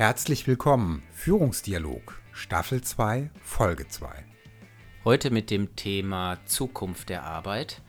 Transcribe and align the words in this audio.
Herzlich 0.00 0.46
willkommen, 0.46 1.02
Führungsdialog, 1.12 2.22
Staffel 2.32 2.80
2, 2.80 3.28
Folge 3.42 3.86
2. 3.86 4.08
Heute 5.04 5.30
mit 5.30 5.50
dem 5.50 5.76
Thema 5.76 6.38
Zukunft 6.46 7.10
der 7.10 7.24
Arbeit. 7.24 7.82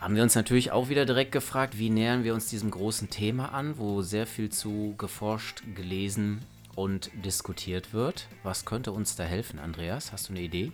Haben 0.00 0.16
wir 0.16 0.24
uns 0.24 0.34
natürlich 0.34 0.72
auch 0.72 0.88
wieder 0.88 1.06
direkt 1.06 1.30
gefragt, 1.30 1.78
wie 1.78 1.90
nähern 1.90 2.24
wir 2.24 2.34
uns 2.34 2.48
diesem 2.48 2.72
großen 2.72 3.08
Thema 3.08 3.54
an, 3.54 3.78
wo 3.78 4.02
sehr 4.02 4.26
viel 4.26 4.50
zu 4.50 4.96
geforscht, 4.98 5.62
gelesen 5.76 6.40
und 6.74 7.12
diskutiert 7.24 7.92
wird. 7.92 8.26
Was 8.42 8.64
könnte 8.64 8.90
uns 8.90 9.14
da 9.14 9.22
helfen, 9.22 9.60
Andreas? 9.60 10.10
Hast 10.10 10.28
du 10.28 10.32
eine 10.32 10.42
Idee? 10.42 10.72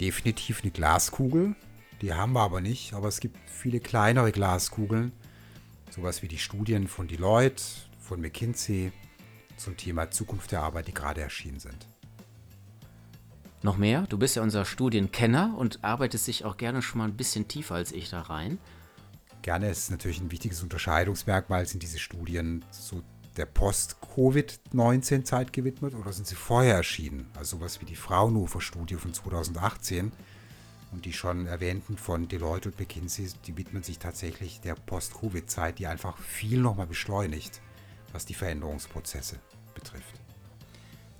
Definitiv 0.00 0.62
eine 0.62 0.72
Glaskugel. 0.72 1.54
Die 2.02 2.12
haben 2.12 2.32
wir 2.32 2.42
aber 2.42 2.60
nicht, 2.60 2.94
aber 2.94 3.06
es 3.06 3.20
gibt 3.20 3.38
viele 3.48 3.78
kleinere 3.78 4.32
Glaskugeln. 4.32 5.12
Sowas 5.88 6.20
wie 6.24 6.28
die 6.28 6.38
Studien 6.38 6.88
von 6.88 7.06
Deloitte, 7.06 7.62
von 8.00 8.20
McKinsey 8.20 8.90
zum 9.58 9.76
Thema 9.76 10.10
Zukunft 10.10 10.52
der 10.52 10.62
Arbeit, 10.62 10.88
die 10.88 10.94
gerade 10.94 11.20
erschienen 11.20 11.60
sind. 11.60 11.86
Noch 13.62 13.76
mehr? 13.76 14.06
Du 14.08 14.18
bist 14.18 14.36
ja 14.36 14.42
unser 14.42 14.64
Studienkenner 14.64 15.54
und 15.56 15.82
arbeitest 15.82 16.28
dich 16.28 16.44
auch 16.44 16.56
gerne 16.56 16.80
schon 16.80 16.98
mal 16.98 17.08
ein 17.08 17.16
bisschen 17.16 17.48
tiefer 17.48 17.74
als 17.74 17.92
ich 17.92 18.08
da 18.08 18.22
rein. 18.22 18.58
Gerne 19.42 19.68
ist 19.68 19.90
natürlich 19.90 20.20
ein 20.20 20.30
wichtiges 20.30 20.62
Unterscheidungsmerkmal, 20.62 21.66
sind 21.66 21.82
diese 21.82 21.98
Studien 21.98 22.64
so 22.70 23.02
der 23.36 23.46
Post-Covid-19-Zeit 23.46 25.52
gewidmet 25.52 25.94
oder 25.94 26.12
sind 26.12 26.26
sie 26.26 26.34
vorher 26.34 26.74
erschienen? 26.74 27.30
Also 27.36 27.56
sowas 27.56 27.80
wie 27.80 27.84
die 27.84 27.96
Fraunhofer-Studie 27.96 28.96
von 28.96 29.14
2018 29.14 30.12
und 30.92 31.04
die 31.04 31.12
schon 31.12 31.46
erwähnten 31.46 31.96
von 31.96 32.28
Deloitte 32.28 32.70
und 32.70 32.78
McKinsey, 32.78 33.28
die 33.46 33.56
widmen 33.56 33.82
sich 33.82 33.98
tatsächlich 33.98 34.60
der 34.60 34.74
Post-Covid-Zeit, 34.74 35.78
die 35.78 35.86
einfach 35.86 36.18
viel 36.18 36.60
nochmal 36.60 36.86
beschleunigt, 36.86 37.60
was 38.18 38.26
die 38.26 38.34
Veränderungsprozesse 38.34 39.38
betrifft. 39.74 40.20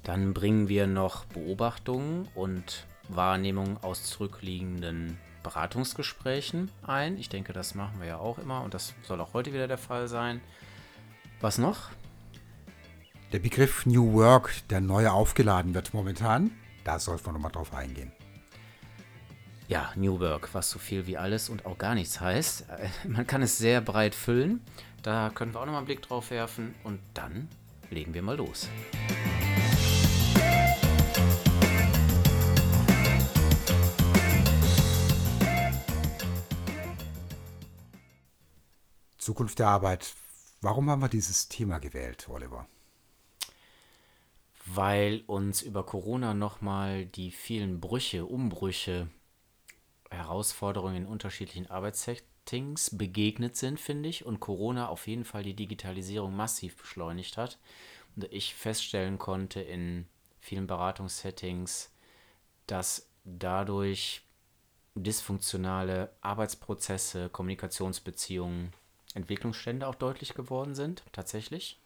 Dann 0.03 0.35
bringen 0.35 0.69
wir 0.69 0.89
noch 0.89 1.27
Beobachtungen 1.27 2.27
und 2.35 2.87
Wahrnehmungen 3.09 3.77
aus 3.85 4.03
zurückliegenden 4.03 5.17
Beratungsgesprächen 5.45 6.73
ein. 6.83 7.17
Ich 7.17 7.29
denke, 7.29 7.53
das 7.53 7.77
machen 7.77 8.01
wir 8.01 8.09
ja 8.09 8.19
auch 8.19 8.39
immer 8.39 8.65
und 8.65 8.75
das 8.75 8.95
soll 9.05 9.21
auch 9.21 9.33
heute 9.33 9.53
wieder 9.53 9.69
der 9.69 9.79
Fall 9.79 10.09
sein. 10.09 10.41
Was 11.41 11.57
noch? 11.57 11.91
Der 13.31 13.39
Begriff 13.39 13.87
New 13.87 14.15
Work, 14.15 14.51
der 14.69 14.81
neu 14.81 15.07
aufgeladen 15.07 15.75
wird 15.75 15.95
momentan, 15.95 16.51
da 16.83 16.99
sollten 16.99 17.27
wir 17.27 17.33
nochmal 17.35 17.53
drauf 17.53 17.73
eingehen. 17.73 18.11
Ja, 19.69 19.93
New 19.95 20.19
Work, 20.19 20.49
was 20.53 20.69
so 20.69 20.81
viel 20.81 21.07
wie 21.07 21.17
alles 21.17 21.49
und 21.49 21.65
auch 21.65 21.79
gar 21.79 21.95
nichts 21.95 22.21
heißt. 22.21 22.67
Man 23.07 23.25
kann 23.25 23.43
es 23.43 23.57
sehr 23.57 23.83
breit 23.83 24.17
füllen. 24.17 24.65
Da 25.03 25.31
können 25.31 25.55
wir 25.55 25.61
auch 25.61 25.65
nochmal 25.65 25.79
einen 25.79 25.87
Blick 25.87 26.03
drauf 26.03 26.31
werfen 26.31 26.75
und 26.85 27.01
dann 27.15 27.49
legen 27.91 28.15
wir 28.15 28.23
mal 28.23 28.37
los. 28.37 28.69
Zukunft 39.19 39.59
der 39.59 39.69
Arbeit. 39.69 40.15
Warum 40.63 40.91
haben 40.91 41.03
wir 41.03 41.09
dieses 41.09 41.49
Thema 41.49 41.79
gewählt, 41.79 42.29
Oliver? 42.29 42.67
Weil 44.65 45.23
uns 45.27 45.63
über 45.63 45.85
Corona 45.85 46.35
nochmal 46.35 47.07
die 47.07 47.31
vielen 47.31 47.81
Brüche, 47.81 48.25
Umbrüche 48.25 49.09
Herausforderungen 50.11 50.97
in 50.97 51.07
unterschiedlichen 51.07 51.71
Arbeitssettings 52.49 52.97
begegnet 52.97 53.57
sind, 53.57 53.79
finde 53.79 54.09
ich, 54.09 54.25
und 54.25 54.41
Corona 54.41 54.89
auf 54.89 55.07
jeden 55.07 55.25
Fall 55.25 55.43
die 55.43 55.55
Digitalisierung 55.55 56.35
massiv 56.35 56.77
beschleunigt 56.77 57.37
hat. 57.37 57.59
Und 58.17 58.25
ich 58.33 58.55
feststellen 58.55 59.19
konnte 59.19 59.61
in 59.61 60.07
vielen 60.41 60.67
Beratungssettings, 60.67 61.93
dass 62.67 63.07
dadurch 63.25 64.23
dysfunktionale 64.95 66.11
Arbeitsprozesse, 66.23 67.29
Kommunikationsbeziehungen, 67.29 68.73
Entwicklungsstände 69.15 69.87
auch 69.87 69.95
deutlich 69.95 70.35
geworden 70.35 70.75
sind, 70.75 71.03
tatsächlich. 71.13 71.79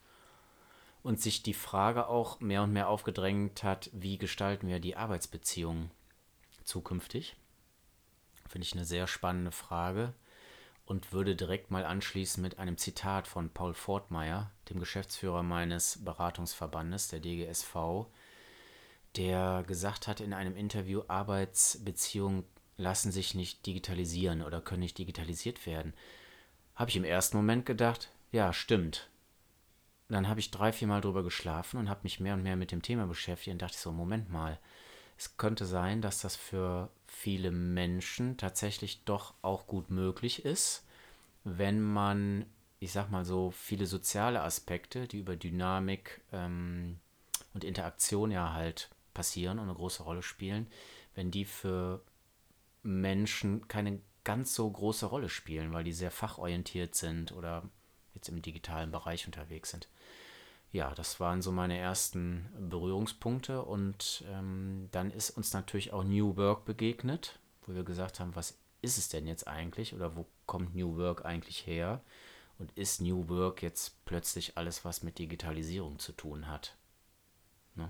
Und 1.03 1.21
sich 1.21 1.43
die 1.43 1.55
Frage 1.55 2.06
auch 2.06 2.39
mehr 2.39 2.62
und 2.62 2.73
mehr 2.73 2.89
aufgedrängt 2.89 3.65
hat, 3.65 3.91
wie 3.93 4.19
gestalten 4.19 4.69
wir 4.69 4.79
die 4.79 4.97
Arbeitsbeziehungen 4.97 5.91
zukünftig. 6.62 7.34
Finde 8.49 8.67
ich 8.67 8.75
eine 8.75 8.84
sehr 8.84 9.09
spannende 9.09 9.50
Frage 9.50 10.15
und 10.84 11.12
würde 11.12 11.37
direkt 11.37 11.70
mal 11.70 11.84
anschließen 11.84 12.43
mit 12.43 12.59
einem 12.59 12.76
Zitat 12.76 13.28
von 13.28 13.50
Paul 13.50 13.75
Fortmeier, 13.75 14.50
dem 14.69 14.81
Geschäftsführer 14.81 15.43
meines 15.43 16.04
Beratungsverbandes, 16.04 17.09
der 17.09 17.20
DGSV, 17.20 18.06
der 19.16 19.65
gesagt 19.66 20.09
hat 20.09 20.20
in 20.20 20.32
einem 20.32 20.56
Interview, 20.56 21.03
Arbeitsbeziehungen 21.09 22.44
lassen 22.76 23.12
sich 23.12 23.34
nicht 23.34 23.66
digitalisieren 23.66 24.43
oder 24.43 24.60
können 24.60 24.81
nicht 24.81 24.98
digitalisiert 24.98 25.66
werden. 25.66 25.94
Habe 26.75 26.91
ich 26.91 26.97
im 26.97 27.04
ersten 27.04 27.37
Moment 27.37 27.66
gedacht, 27.66 28.10
ja, 28.31 28.53
stimmt. 28.53 29.10
Dann 30.09 30.28
habe 30.28 30.41
ich 30.41 30.50
drei, 30.50 30.72
vier 30.72 30.88
Mal 30.88 31.00
drüber 31.00 31.22
geschlafen 31.22 31.78
und 31.78 31.88
habe 31.88 32.00
mich 32.03 32.20
mehr 32.20 32.34
und 32.34 32.43
mehr 32.43 32.56
mit 32.56 32.72
dem 32.72 32.82
Thema 32.82 33.06
beschäftigt 33.06 33.53
und 33.53 33.62
dachte 33.62 33.78
so, 33.78 33.93
Moment 33.93 34.31
mal, 34.31 34.59
es 35.16 35.37
könnte 35.37 35.64
sein, 35.64 36.03
dass 36.03 36.20
das 36.20 36.34
für 36.34 36.91
viele 37.12 37.50
Menschen 37.50 38.37
tatsächlich 38.37 39.05
doch 39.05 39.34
auch 39.43 39.67
gut 39.67 39.91
möglich 39.91 40.45
ist, 40.45 40.84
wenn 41.45 41.81
man, 41.81 42.47
ich 42.81 42.91
sag 42.91 43.11
mal 43.11 43.25
so, 43.25 43.50
viele 43.50 43.87
soziale 43.87 44.43
Aspekte, 44.43 45.06
die 45.06 45.19
über 45.19 45.37
Dynamik 45.37 46.23
ähm, 46.33 46.99
und 47.55 47.65
Interaktion 47.65 48.31
ja 48.31 48.55
halt 48.55 48.89
passieren 49.15 49.59
und 49.59 49.67
eine 49.67 49.75
große 49.75 50.03
Rolle 50.03 50.23
spielen, 50.23 50.67
wenn 51.15 51.31
die 51.31 51.45
für 51.45 52.03
Menschen 52.83 53.69
keine 53.69 54.00
ganz 54.25 54.55
so 54.55 54.69
große 54.69 55.06
Rolle 55.06 55.29
spielen, 55.29 55.73
weil 55.73 55.84
die 55.84 55.93
sehr 55.93 56.11
fachorientiert 56.11 56.94
sind 56.94 57.33
oder 57.33 57.69
jetzt 58.15 58.29
im 58.29 58.43
digitalen 58.43 58.91
Bereich 58.91 59.27
unterwegs 59.27 59.71
sind 59.71 59.89
ja, 60.72 60.94
das 60.94 61.21
waren 61.21 61.43
so 61.43 61.53
meine 61.53 61.77
ersten 61.77 62.49
Berührungspunkte. 62.59 63.62
Und 63.62 64.25
ähm, 64.28 64.88
dann 64.91 65.10
ist 65.10 65.31
uns 65.31 65.53
natürlich 65.53 65.93
auch 65.93 66.03
New 66.03 66.37
Work 66.37 66.65
begegnet, 66.65 67.38
wo 67.66 67.75
wir 67.75 67.84
gesagt 67.84 68.21
haben, 68.21 68.34
was 68.34 68.59
ist 68.81 68.99
es 68.99 69.09
denn 69.09 69.27
jetzt 69.27 69.47
eigentlich 69.47 69.94
oder 69.94 70.16
wo 70.16 70.27
kommt 70.47 70.75
New 70.75 70.97
Work 70.97 71.25
eigentlich 71.25 71.66
her? 71.66 72.03
Und 72.59 72.72
ist 72.72 73.00
New 73.00 73.28
Work 73.28 73.62
jetzt 73.62 74.05
plötzlich 74.06 74.56
alles, 74.56 74.84
was 74.84 75.03
mit 75.03 75.19
Digitalisierung 75.19 75.99
zu 75.99 76.12
tun 76.12 76.49
hat? 76.49 76.77
Ne? 77.75 77.88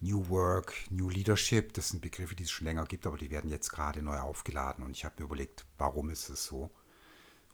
New 0.00 0.28
Work, 0.30 0.74
New 0.90 1.10
Leadership, 1.10 1.74
das 1.74 1.90
sind 1.90 2.00
Begriffe, 2.00 2.34
die 2.34 2.42
es 2.42 2.50
schon 2.50 2.66
länger 2.66 2.86
gibt, 2.86 3.06
aber 3.06 3.18
die 3.18 3.30
werden 3.30 3.50
jetzt 3.50 3.70
gerade 3.70 4.02
neu 4.02 4.18
aufgeladen. 4.18 4.84
Und 4.84 4.90
ich 4.90 5.04
habe 5.04 5.14
mir 5.18 5.26
überlegt, 5.26 5.64
warum 5.78 6.10
ist 6.10 6.28
es 6.28 6.44
so? 6.44 6.72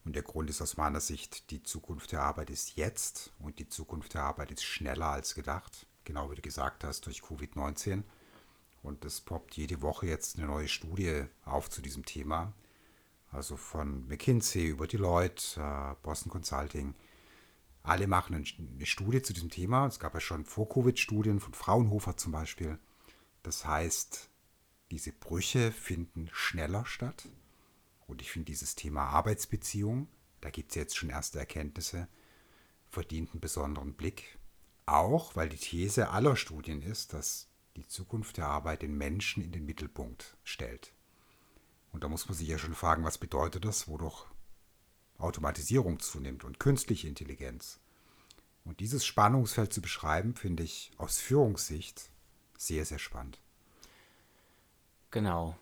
Und 0.08 0.14
der 0.14 0.22
Grund 0.22 0.48
ist 0.48 0.62
aus 0.62 0.78
meiner 0.78 1.00
Sicht, 1.00 1.50
die 1.50 1.62
Zukunft 1.62 2.12
der 2.12 2.22
Arbeit 2.22 2.48
ist 2.48 2.76
jetzt 2.76 3.30
und 3.40 3.58
die 3.58 3.68
Zukunft 3.68 4.14
der 4.14 4.22
Arbeit 4.22 4.50
ist 4.50 4.64
schneller 4.64 5.08
als 5.08 5.34
gedacht. 5.34 5.86
Genau 6.04 6.30
wie 6.30 6.34
du 6.34 6.40
gesagt 6.40 6.82
hast, 6.82 7.04
durch 7.04 7.20
Covid-19. 7.20 8.04
Und 8.82 9.04
es 9.04 9.20
poppt 9.20 9.58
jede 9.58 9.82
Woche 9.82 10.06
jetzt 10.06 10.38
eine 10.38 10.46
neue 10.46 10.66
Studie 10.66 11.26
auf 11.44 11.68
zu 11.68 11.82
diesem 11.82 12.06
Thema. 12.06 12.54
Also 13.32 13.58
von 13.58 14.08
McKinsey 14.08 14.68
über 14.68 14.86
Deloitte, 14.86 15.60
äh, 15.60 15.94
Boston 16.02 16.32
Consulting. 16.32 16.94
Alle 17.82 18.06
machen 18.06 18.34
eine 18.34 18.86
Studie 18.86 19.20
zu 19.20 19.34
diesem 19.34 19.50
Thema. 19.50 19.88
Es 19.88 20.00
gab 20.00 20.14
ja 20.14 20.20
schon 20.20 20.46
Vor-Covid-Studien 20.46 21.38
von 21.38 21.52
Fraunhofer 21.52 22.16
zum 22.16 22.32
Beispiel. 22.32 22.78
Das 23.42 23.66
heißt, 23.66 24.30
diese 24.90 25.12
Brüche 25.12 25.70
finden 25.70 26.30
schneller 26.32 26.86
statt. 26.86 27.28
Und 28.08 28.22
ich 28.22 28.32
finde 28.32 28.46
dieses 28.46 28.74
Thema 28.74 29.04
Arbeitsbeziehung, 29.04 30.08
da 30.40 30.50
gibt 30.50 30.70
es 30.70 30.76
jetzt 30.76 30.96
schon 30.96 31.10
erste 31.10 31.38
Erkenntnisse, 31.38 32.08
verdient 32.88 33.30
einen 33.30 33.40
besonderen 33.40 33.94
Blick. 33.94 34.38
Auch 34.86 35.36
weil 35.36 35.50
die 35.50 35.58
These 35.58 36.08
aller 36.08 36.34
Studien 36.34 36.82
ist, 36.82 37.12
dass 37.12 37.48
die 37.76 37.86
Zukunft 37.86 38.38
der 38.38 38.46
Arbeit 38.46 38.82
den 38.82 38.96
Menschen 38.96 39.44
in 39.44 39.52
den 39.52 39.66
Mittelpunkt 39.66 40.36
stellt. 40.42 40.94
Und 41.92 42.02
da 42.02 42.08
muss 42.08 42.26
man 42.26 42.36
sich 42.36 42.48
ja 42.48 42.58
schon 42.58 42.74
fragen, 42.74 43.04
was 43.04 43.18
bedeutet 43.18 43.64
das, 43.64 43.86
wodurch 43.86 44.26
Automatisierung 45.18 46.00
zunimmt 46.00 46.44
und 46.44 46.58
künstliche 46.58 47.08
Intelligenz. 47.08 47.78
Und 48.64 48.80
dieses 48.80 49.04
Spannungsfeld 49.04 49.72
zu 49.72 49.82
beschreiben, 49.82 50.34
finde 50.34 50.62
ich 50.62 50.92
aus 50.96 51.18
Führungssicht 51.18 52.10
sehr, 52.56 52.86
sehr 52.86 52.98
spannend. 52.98 53.38
Genau 55.10 55.58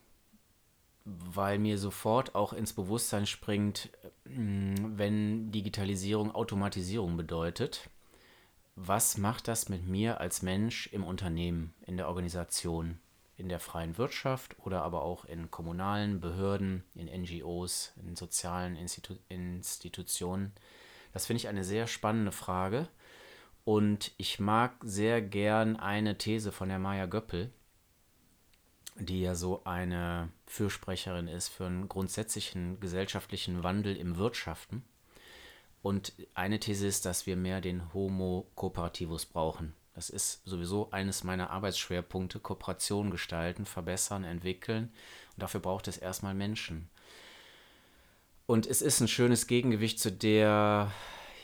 weil 1.06 1.58
mir 1.58 1.78
sofort 1.78 2.34
auch 2.34 2.52
ins 2.52 2.72
Bewusstsein 2.72 3.26
springt, 3.26 3.90
mm, 4.24 4.74
wenn 4.96 5.52
Digitalisierung 5.52 6.34
Automatisierung 6.34 7.16
bedeutet, 7.16 7.88
was 8.74 9.16
macht 9.16 9.48
das 9.48 9.68
mit 9.68 9.86
mir 9.86 10.20
als 10.20 10.42
Mensch 10.42 10.88
im 10.88 11.04
Unternehmen, 11.04 11.72
in 11.86 11.96
der 11.96 12.08
Organisation, 12.08 12.98
in 13.38 13.48
der 13.48 13.60
freien 13.60 13.96
Wirtschaft 13.98 14.56
oder 14.58 14.82
aber 14.82 15.02
auch 15.02 15.24
in 15.24 15.50
kommunalen 15.50 16.20
Behörden, 16.20 16.82
in 16.94 17.06
NGOs, 17.06 17.92
in 18.04 18.16
sozialen 18.16 18.76
Institu 18.76 19.14
Institutionen? 19.28 20.52
Das 21.12 21.26
finde 21.26 21.38
ich 21.38 21.48
eine 21.48 21.64
sehr 21.64 21.86
spannende 21.86 22.32
Frage. 22.32 22.88
Und 23.64 24.12
ich 24.16 24.38
mag 24.38 24.74
sehr 24.82 25.22
gern 25.22 25.76
eine 25.76 26.18
These 26.18 26.52
von 26.52 26.68
der 26.68 26.78
Maya 26.78 27.06
Göppel, 27.06 27.50
die 28.98 29.22
ja 29.22 29.34
so 29.34 29.62
eine 29.64 30.30
Fürsprecherin 30.46 31.28
ist 31.28 31.48
für 31.48 31.66
einen 31.66 31.88
grundsätzlichen 31.88 32.80
gesellschaftlichen 32.80 33.62
Wandel 33.62 33.96
im 33.96 34.16
Wirtschaften. 34.16 34.84
Und 35.82 36.14
eine 36.34 36.58
These 36.58 36.86
ist, 36.86 37.04
dass 37.06 37.26
wir 37.26 37.36
mehr 37.36 37.60
den 37.60 37.92
Homo 37.94 38.50
cooperativus 38.54 39.26
brauchen. 39.26 39.74
Das 39.94 40.10
ist 40.10 40.42
sowieso 40.44 40.90
eines 40.90 41.24
meiner 41.24 41.50
Arbeitsschwerpunkte, 41.50 42.38
Kooperation 42.38 43.10
gestalten, 43.10 43.64
verbessern, 43.64 44.24
entwickeln. 44.24 44.92
Und 45.34 45.42
dafür 45.42 45.60
braucht 45.60 45.88
es 45.88 45.96
erstmal 45.96 46.34
Menschen. 46.34 46.90
Und 48.46 48.66
es 48.66 48.82
ist 48.82 49.00
ein 49.00 49.08
schönes 49.08 49.46
Gegengewicht 49.46 49.98
zu 49.98 50.12
der, 50.12 50.92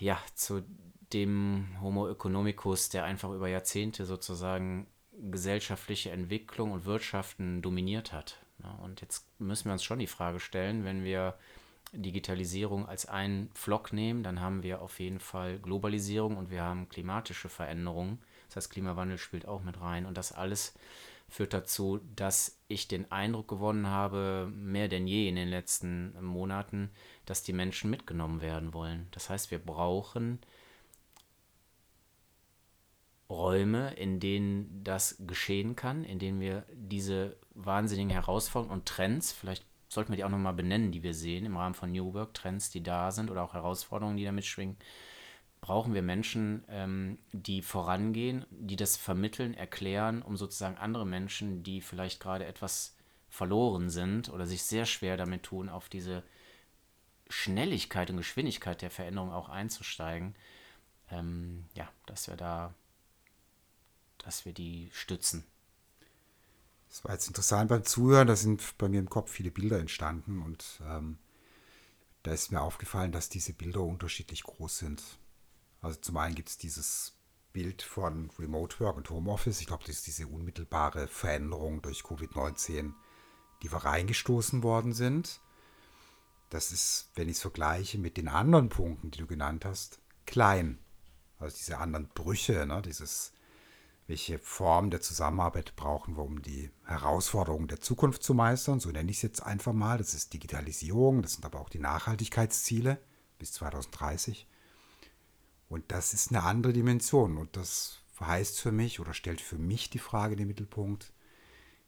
ja, 0.00 0.18
zu 0.34 0.62
dem 1.12 1.68
Homo 1.80 2.08
economicus, 2.08 2.88
der 2.88 3.04
einfach 3.04 3.30
über 3.30 3.48
Jahrzehnte 3.48 4.06
sozusagen 4.06 4.86
gesellschaftliche 5.30 6.10
Entwicklung 6.10 6.72
und 6.72 6.84
Wirtschaften 6.84 7.62
dominiert 7.62 8.12
hat. 8.12 8.38
Und 8.82 9.00
jetzt 9.00 9.26
müssen 9.40 9.66
wir 9.66 9.72
uns 9.72 9.84
schon 9.84 9.98
die 9.98 10.06
Frage 10.06 10.40
stellen, 10.40 10.84
wenn 10.84 11.04
wir 11.04 11.34
Digitalisierung 11.92 12.86
als 12.86 13.06
einen 13.06 13.50
Flock 13.54 13.92
nehmen, 13.92 14.22
dann 14.22 14.40
haben 14.40 14.62
wir 14.62 14.80
auf 14.80 14.98
jeden 14.98 15.20
Fall 15.20 15.58
Globalisierung 15.58 16.36
und 16.36 16.50
wir 16.50 16.62
haben 16.62 16.88
klimatische 16.88 17.48
Veränderungen. 17.48 18.18
Das 18.48 18.56
heißt, 18.56 18.70
Klimawandel 18.72 19.18
spielt 19.18 19.46
auch 19.46 19.62
mit 19.62 19.80
rein. 19.80 20.06
Und 20.06 20.16
das 20.16 20.32
alles 20.32 20.74
führt 21.28 21.52
dazu, 21.54 22.00
dass 22.14 22.58
ich 22.68 22.88
den 22.88 23.10
Eindruck 23.10 23.48
gewonnen 23.48 23.86
habe, 23.86 24.50
mehr 24.54 24.88
denn 24.88 25.06
je 25.06 25.28
in 25.28 25.36
den 25.36 25.48
letzten 25.48 26.14
Monaten, 26.22 26.90
dass 27.26 27.42
die 27.42 27.52
Menschen 27.52 27.90
mitgenommen 27.90 28.40
werden 28.40 28.72
wollen. 28.74 29.08
Das 29.10 29.28
heißt, 29.28 29.50
wir 29.50 29.58
brauchen 29.58 30.38
Räume, 33.32 33.94
in 33.94 34.20
denen 34.20 34.84
das 34.84 35.16
geschehen 35.26 35.74
kann, 35.74 36.04
in 36.04 36.18
denen 36.18 36.40
wir 36.40 36.64
diese 36.74 37.36
wahnsinnigen 37.54 38.10
Herausforderungen 38.10 38.80
und 38.80 38.86
Trends, 38.86 39.32
vielleicht 39.32 39.64
sollten 39.88 40.12
wir 40.12 40.16
die 40.16 40.24
auch 40.24 40.30
nochmal 40.30 40.54
benennen, 40.54 40.92
die 40.92 41.02
wir 41.02 41.14
sehen 41.14 41.44
im 41.46 41.56
Rahmen 41.56 41.74
von 41.74 41.92
New 41.92 42.14
Work, 42.14 42.34
Trends, 42.34 42.70
die 42.70 42.82
da 42.82 43.10
sind 43.10 43.30
oder 43.30 43.42
auch 43.42 43.54
Herausforderungen, 43.54 44.16
die 44.16 44.24
damit 44.24 44.44
schwingen, 44.44 44.76
brauchen 45.60 45.94
wir 45.94 46.02
Menschen, 46.02 46.64
ähm, 46.68 47.18
die 47.32 47.62
vorangehen, 47.62 48.44
die 48.50 48.76
das 48.76 48.96
vermitteln, 48.96 49.54
erklären, 49.54 50.20
um 50.22 50.36
sozusagen 50.36 50.76
andere 50.76 51.06
Menschen, 51.06 51.62
die 51.62 51.80
vielleicht 51.80 52.20
gerade 52.20 52.46
etwas 52.46 52.96
verloren 53.28 53.88
sind 53.88 54.28
oder 54.28 54.46
sich 54.46 54.62
sehr 54.62 54.84
schwer 54.84 55.16
damit 55.16 55.44
tun, 55.44 55.68
auf 55.68 55.88
diese 55.88 56.22
Schnelligkeit 57.28 58.10
und 58.10 58.18
Geschwindigkeit 58.18 58.82
der 58.82 58.90
Veränderung 58.90 59.32
auch 59.32 59.48
einzusteigen, 59.48 60.34
ähm, 61.10 61.64
ja, 61.74 61.88
dass 62.06 62.28
wir 62.28 62.36
da 62.36 62.74
dass 64.22 64.44
wir 64.44 64.52
die 64.52 64.90
stützen. 64.92 65.44
Das 66.88 67.04
war 67.04 67.12
jetzt 67.12 67.28
interessant 67.28 67.68
beim 67.70 67.84
Zuhören, 67.84 68.28
da 68.28 68.36
sind 68.36 68.76
bei 68.78 68.88
mir 68.88 69.00
im 69.00 69.08
Kopf 69.08 69.30
viele 69.30 69.50
Bilder 69.50 69.78
entstanden 69.78 70.42
und 70.42 70.80
ähm, 70.84 71.18
da 72.22 72.32
ist 72.32 72.52
mir 72.52 72.60
aufgefallen, 72.60 73.12
dass 73.12 73.28
diese 73.28 73.52
Bilder 73.52 73.80
unterschiedlich 73.80 74.42
groß 74.42 74.78
sind. 74.78 75.02
Also 75.80 75.98
zum 76.00 76.16
einen 76.18 76.34
gibt 76.34 76.50
es 76.50 76.58
dieses 76.58 77.14
Bild 77.52 77.82
von 77.82 78.30
Remote 78.38 78.78
Work 78.80 78.96
und 78.96 79.10
Homeoffice. 79.10 79.60
Ich 79.60 79.66
glaube, 79.66 79.84
das 79.86 79.96
ist 79.96 80.06
diese 80.06 80.26
unmittelbare 80.26 81.08
Veränderung 81.08 81.82
durch 81.82 82.00
Covid-19, 82.02 82.92
die 83.62 83.72
wir 83.72 83.78
reingestoßen 83.78 84.62
worden 84.62 84.92
sind. 84.92 85.40
Das 86.50 86.72
ist, 86.72 87.10
wenn 87.14 87.28
ich 87.28 87.36
es 87.36 87.42
vergleiche 87.42 87.98
mit 87.98 88.16
den 88.16 88.28
anderen 88.28 88.68
Punkten, 88.68 89.10
die 89.10 89.18
du 89.18 89.26
genannt 89.26 89.64
hast, 89.64 90.00
klein. 90.26 90.78
Also 91.38 91.56
diese 91.56 91.78
anderen 91.78 92.08
Brüche, 92.08 92.66
ne? 92.66 92.82
dieses 92.82 93.32
welche 94.06 94.38
Form 94.38 94.90
der 94.90 95.00
Zusammenarbeit 95.00 95.76
brauchen 95.76 96.16
wir, 96.16 96.24
um 96.24 96.42
die 96.42 96.70
Herausforderungen 96.84 97.68
der 97.68 97.80
Zukunft 97.80 98.22
zu 98.22 98.34
meistern? 98.34 98.80
So 98.80 98.90
nenne 98.90 99.10
ich 99.10 99.18
es 99.18 99.22
jetzt 99.22 99.42
einfach 99.42 99.72
mal. 99.72 99.98
Das 99.98 100.14
ist 100.14 100.32
Digitalisierung, 100.32 101.22
das 101.22 101.34
sind 101.34 101.44
aber 101.44 101.60
auch 101.60 101.68
die 101.68 101.78
Nachhaltigkeitsziele 101.78 102.98
bis 103.38 103.52
2030. 103.52 104.48
Und 105.68 105.90
das 105.92 106.12
ist 106.12 106.30
eine 106.30 106.42
andere 106.42 106.72
Dimension. 106.72 107.38
Und 107.38 107.56
das 107.56 108.02
heißt 108.20 108.60
für 108.60 108.72
mich 108.72 109.00
oder 109.00 109.14
stellt 109.14 109.40
für 109.40 109.58
mich 109.58 109.90
die 109.90 109.98
Frage 109.98 110.34
in 110.34 110.38
den 110.38 110.48
Mittelpunkt, 110.48 111.12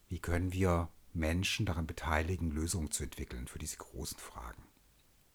wie 0.09 0.19
können 0.19 0.53
wir 0.53 0.89
Menschen 1.13 1.67
daran 1.67 1.87
beteiligen, 1.87 2.51
Lösungen 2.51 2.91
zu 2.91 3.05
entwickeln 3.05 3.47
für 3.47 3.59
diese 3.59 3.77
großen 3.77 4.19
Fragen. 4.19 4.65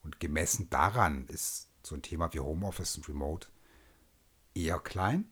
Und 0.03 0.19
gemessen 0.19 0.69
daran 0.69 1.27
ist 1.27 1.69
so 1.83 1.95
ein 1.95 2.01
Thema 2.01 2.33
wie 2.33 2.39
Homeoffice 2.39 2.97
und 2.97 3.07
Remote 3.07 3.47
eher 4.53 4.79
klein, 4.79 5.29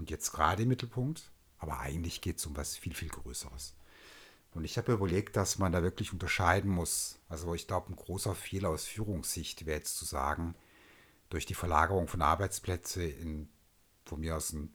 und 0.00 0.08
jetzt 0.08 0.32
gerade 0.32 0.62
im 0.62 0.70
Mittelpunkt, 0.70 1.30
aber 1.58 1.78
eigentlich 1.78 2.22
geht 2.22 2.38
es 2.38 2.46
um 2.46 2.56
was 2.56 2.74
viel, 2.74 2.94
viel 2.94 3.10
Größeres. 3.10 3.74
Und 4.54 4.64
ich 4.64 4.78
habe 4.78 4.92
überlegt, 4.92 5.36
dass 5.36 5.58
man 5.58 5.72
da 5.72 5.82
wirklich 5.82 6.14
unterscheiden 6.14 6.70
muss. 6.70 7.18
Also 7.28 7.54
ich 7.54 7.66
glaube, 7.66 7.92
ein 7.92 7.96
großer 7.96 8.34
Fehler 8.34 8.70
aus 8.70 8.86
Führungssicht 8.86 9.66
wäre 9.66 9.76
jetzt 9.76 9.98
zu 9.98 10.06
sagen, 10.06 10.54
durch 11.28 11.44
die 11.44 11.54
Verlagerung 11.54 12.08
von 12.08 12.22
Arbeitsplätzen 12.22 13.02
in, 13.02 13.48
von 14.06 14.20
mir 14.20 14.36
aus 14.36 14.54
ein 14.54 14.74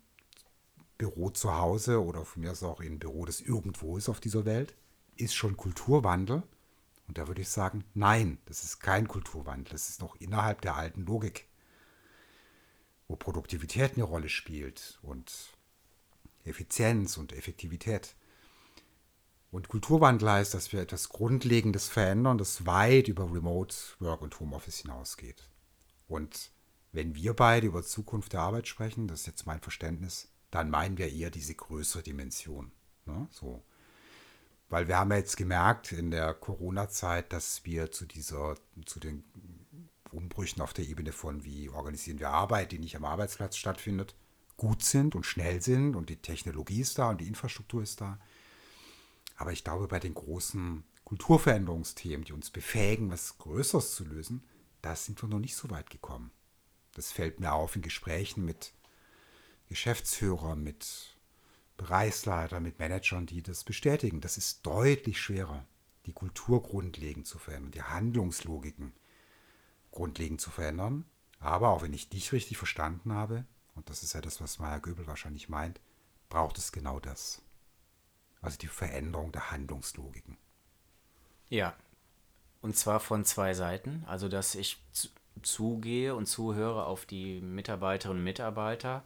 Büro 0.99 1.31
zu 1.31 1.57
Hause 1.57 2.03
oder 2.03 2.23
von 2.23 2.43
mir 2.43 2.51
aus 2.51 2.61
auch 2.61 2.79
ein 2.79 2.99
Büro, 2.99 3.25
das 3.25 3.41
irgendwo 3.41 3.97
ist 3.97 4.09
auf 4.09 4.19
dieser 4.19 4.45
Welt, 4.45 4.75
ist 5.15 5.33
schon 5.33 5.57
Kulturwandel. 5.57 6.43
Und 7.07 7.17
da 7.17 7.27
würde 7.27 7.41
ich 7.41 7.49
sagen, 7.49 7.83
nein, 7.95 8.37
das 8.45 8.63
ist 8.63 8.79
kein 8.79 9.07
Kulturwandel. 9.07 9.71
Das 9.71 9.89
ist 9.89 10.01
noch 10.01 10.15
innerhalb 10.17 10.61
der 10.61 10.75
alten 10.75 11.03
Logik 11.03 11.47
wo 13.07 13.15
Produktivität 13.15 13.93
eine 13.93 14.03
Rolle 14.03 14.29
spielt 14.29 14.99
und 15.01 15.31
Effizienz 16.43 17.17
und 17.17 17.33
Effektivität. 17.33 18.15
Und 19.51 19.69
Kulturwandel 19.69 20.29
heißt, 20.29 20.53
dass 20.53 20.73
wir 20.73 20.81
etwas 20.81 21.09
Grundlegendes 21.09 21.87
verändern, 21.87 22.37
das 22.37 22.65
weit 22.65 23.07
über 23.07 23.31
Remote 23.31 23.75
Work 23.99 24.21
und 24.21 24.39
Homeoffice 24.39 24.79
hinausgeht. 24.79 25.49
Und 26.07 26.51
wenn 26.91 27.15
wir 27.15 27.33
beide 27.33 27.67
über 27.67 27.83
Zukunft 27.83 28.33
der 28.33 28.41
Arbeit 28.41 28.67
sprechen, 28.67 29.07
das 29.07 29.21
ist 29.21 29.27
jetzt 29.27 29.45
mein 29.45 29.61
Verständnis, 29.61 30.29
dann 30.51 30.69
meinen 30.69 30.97
wir 30.97 31.11
eher 31.11 31.29
diese 31.29 31.55
größere 31.55 32.03
Dimension. 32.03 32.71
Ne? 33.05 33.27
So. 33.31 33.63
Weil 34.69 34.87
wir 34.87 34.97
haben 34.97 35.11
ja 35.11 35.17
jetzt 35.17 35.37
gemerkt 35.37 35.91
in 35.91 36.11
der 36.11 36.33
Corona-Zeit, 36.33 37.31
dass 37.31 37.65
wir 37.65 37.91
zu 37.91 38.05
dieser, 38.05 38.55
zu 38.85 38.99
den 38.99 39.23
Umbrüchen 40.15 40.61
auf 40.61 40.73
der 40.73 40.85
Ebene 40.85 41.11
von, 41.11 41.43
wie 41.45 41.69
organisieren 41.69 42.19
wir 42.19 42.29
Arbeit, 42.29 42.71
die 42.71 42.79
nicht 42.79 42.95
am 42.95 43.05
Arbeitsplatz 43.05 43.57
stattfindet, 43.57 44.15
gut 44.57 44.83
sind 44.83 45.15
und 45.15 45.25
schnell 45.25 45.61
sind 45.61 45.95
und 45.95 46.09
die 46.09 46.21
Technologie 46.21 46.81
ist 46.81 46.97
da 46.97 47.09
und 47.09 47.21
die 47.21 47.27
Infrastruktur 47.27 47.83
ist 47.83 48.01
da. 48.01 48.19
Aber 49.37 49.51
ich 49.51 49.63
glaube, 49.63 49.87
bei 49.87 49.99
den 49.99 50.13
großen 50.13 50.83
Kulturveränderungsthemen, 51.03 52.25
die 52.25 52.33
uns 52.33 52.49
befähigen, 52.49 53.11
was 53.11 53.37
Größeres 53.37 53.95
zu 53.95 54.05
lösen, 54.05 54.43
da 54.81 54.95
sind 54.95 55.21
wir 55.21 55.27
noch 55.27 55.39
nicht 55.39 55.55
so 55.55 55.69
weit 55.69 55.89
gekommen. 55.89 56.31
Das 56.93 57.11
fällt 57.11 57.39
mir 57.39 57.53
auf 57.53 57.75
in 57.75 57.81
Gesprächen 57.81 58.45
mit 58.45 58.73
Geschäftsführern, 59.67 60.63
mit 60.63 61.17
Bereichsleitern, 61.77 62.63
mit 62.63 62.79
Managern, 62.79 63.25
die 63.25 63.43
das 63.43 63.63
bestätigen. 63.63 64.21
Das 64.21 64.37
ist 64.37 64.65
deutlich 64.65 65.19
schwerer, 65.19 65.65
die 66.05 66.13
Kultur 66.13 66.63
grundlegend 66.63 67.27
zu 67.27 67.37
verändern, 67.37 67.71
die 67.71 67.83
Handlungslogiken 67.83 68.93
grundlegend 69.95 70.39
zu 70.39 70.51
verändern. 70.51 71.05
Aber 71.39 71.69
auch 71.69 71.81
wenn 71.81 71.93
ich 71.93 72.09
dich 72.09 72.31
richtig 72.31 72.57
verstanden 72.57 73.13
habe, 73.13 73.45
und 73.73 73.89
das 73.89 74.03
ist 74.03 74.13
ja 74.13 74.21
das, 74.21 74.39
was 74.39 74.59
Maya 74.59 74.77
Göbel 74.77 75.07
wahrscheinlich 75.07 75.49
meint, 75.49 75.81
braucht 76.29 76.59
es 76.59 76.71
genau 76.71 76.99
das. 76.99 77.41
Also 78.41 78.57
die 78.59 78.67
Veränderung 78.67 79.31
der 79.31 79.49
Handlungslogiken. 79.49 80.37
Ja, 81.49 81.75
und 82.61 82.75
zwar 82.75 82.99
von 82.99 83.25
zwei 83.25 83.53
Seiten. 83.53 84.03
Also, 84.07 84.27
dass 84.27 84.55
ich 84.55 84.81
zugehe 85.41 86.15
und 86.15 86.25
zuhöre 86.25 86.85
auf 86.85 87.05
die 87.05 87.41
Mitarbeiterinnen 87.41 88.21
und 88.21 88.23
Mitarbeiter. 88.23 89.03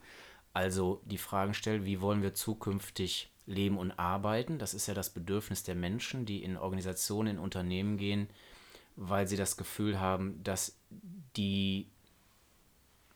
Also 0.53 1.01
die 1.05 1.17
Fragen 1.17 1.53
stelle, 1.53 1.85
wie 1.85 2.01
wollen 2.01 2.21
wir 2.21 2.33
zukünftig 2.33 3.31
leben 3.45 3.77
und 3.77 3.91
arbeiten? 3.91 4.59
Das 4.59 4.73
ist 4.73 4.87
ja 4.87 4.93
das 4.93 5.09
Bedürfnis 5.09 5.63
der 5.63 5.75
Menschen, 5.75 6.25
die 6.25 6.43
in 6.43 6.57
Organisationen, 6.57 7.35
in 7.35 7.39
Unternehmen 7.39 7.97
gehen, 7.97 8.29
weil 8.99 9.27
sie 9.27 9.37
das 9.37 9.55
Gefühl 9.55 9.99
haben, 9.99 10.43
dass 10.43 10.77
die 11.37 11.87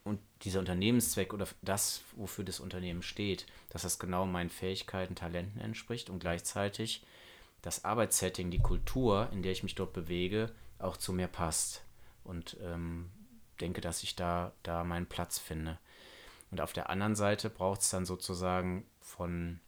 und 0.06 0.20
dieser 0.44 0.60
Unternehmenszweck 0.60 1.34
oder 1.34 1.48
das, 1.62 2.02
wofür 2.16 2.46
das 2.46 2.60
Unternehmen 2.60 3.02
steht, 3.02 3.46
dass 3.70 3.84
das 3.84 4.00
genau 4.00 4.26
meinen 4.26 4.50
Fähigkeiten, 4.50 5.16
Talenten 5.16 5.60
entspricht 5.60 6.10
und 6.10 6.20
gleichzeitig 6.20 7.06
das 7.62 7.86
Arbeitssetting, 7.86 8.50
die 8.50 8.60
Kultur, 8.60 9.30
in 9.32 9.42
der 9.42 9.52
ich 9.52 9.64
mich 9.64 9.76
dort 9.76 9.94
bewege, 9.94 10.52
auch 10.80 10.98
zu 10.98 11.14
mir 11.14 11.28
passt. 11.28 11.82
Und 12.24 12.58
ähm, 12.62 13.10
denke, 13.60 13.82
dass 13.82 14.04
ich 14.04 14.16
da, 14.16 14.52
da 14.64 14.84
meinen 14.84 15.06
Platz 15.06 15.40
finde. 15.40 15.80
Und 16.52 16.62
auf 16.62 16.74
der 16.74 16.90
anderen 16.90 17.16
Seite 17.16 17.50
braucht 17.50 17.82
es 17.82 17.90
dann 17.90 18.06
sozusagen 18.06 18.86
von 19.02 19.60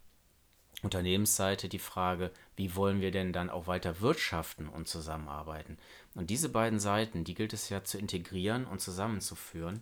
Unternehmensseite 0.86 1.68
die 1.68 1.80
Frage, 1.80 2.32
wie 2.56 2.76
wollen 2.76 3.02
wir 3.02 3.12
denn 3.12 3.34
dann 3.34 3.50
auch 3.50 3.68
weiter 3.68 4.00
wirtschaften 4.00 4.70
und 4.70 4.88
zusammenarbeiten? 4.88 5.78
Und 6.14 6.30
diese 6.30 6.48
beiden 6.48 6.80
Seiten, 6.80 7.24
die 7.24 7.34
gilt 7.34 7.54
es 7.54 7.70
ja 7.70 7.84
zu 7.84 7.98
integrieren 7.98 8.66
und 8.66 8.80
zusammenzuführen. 8.80 9.82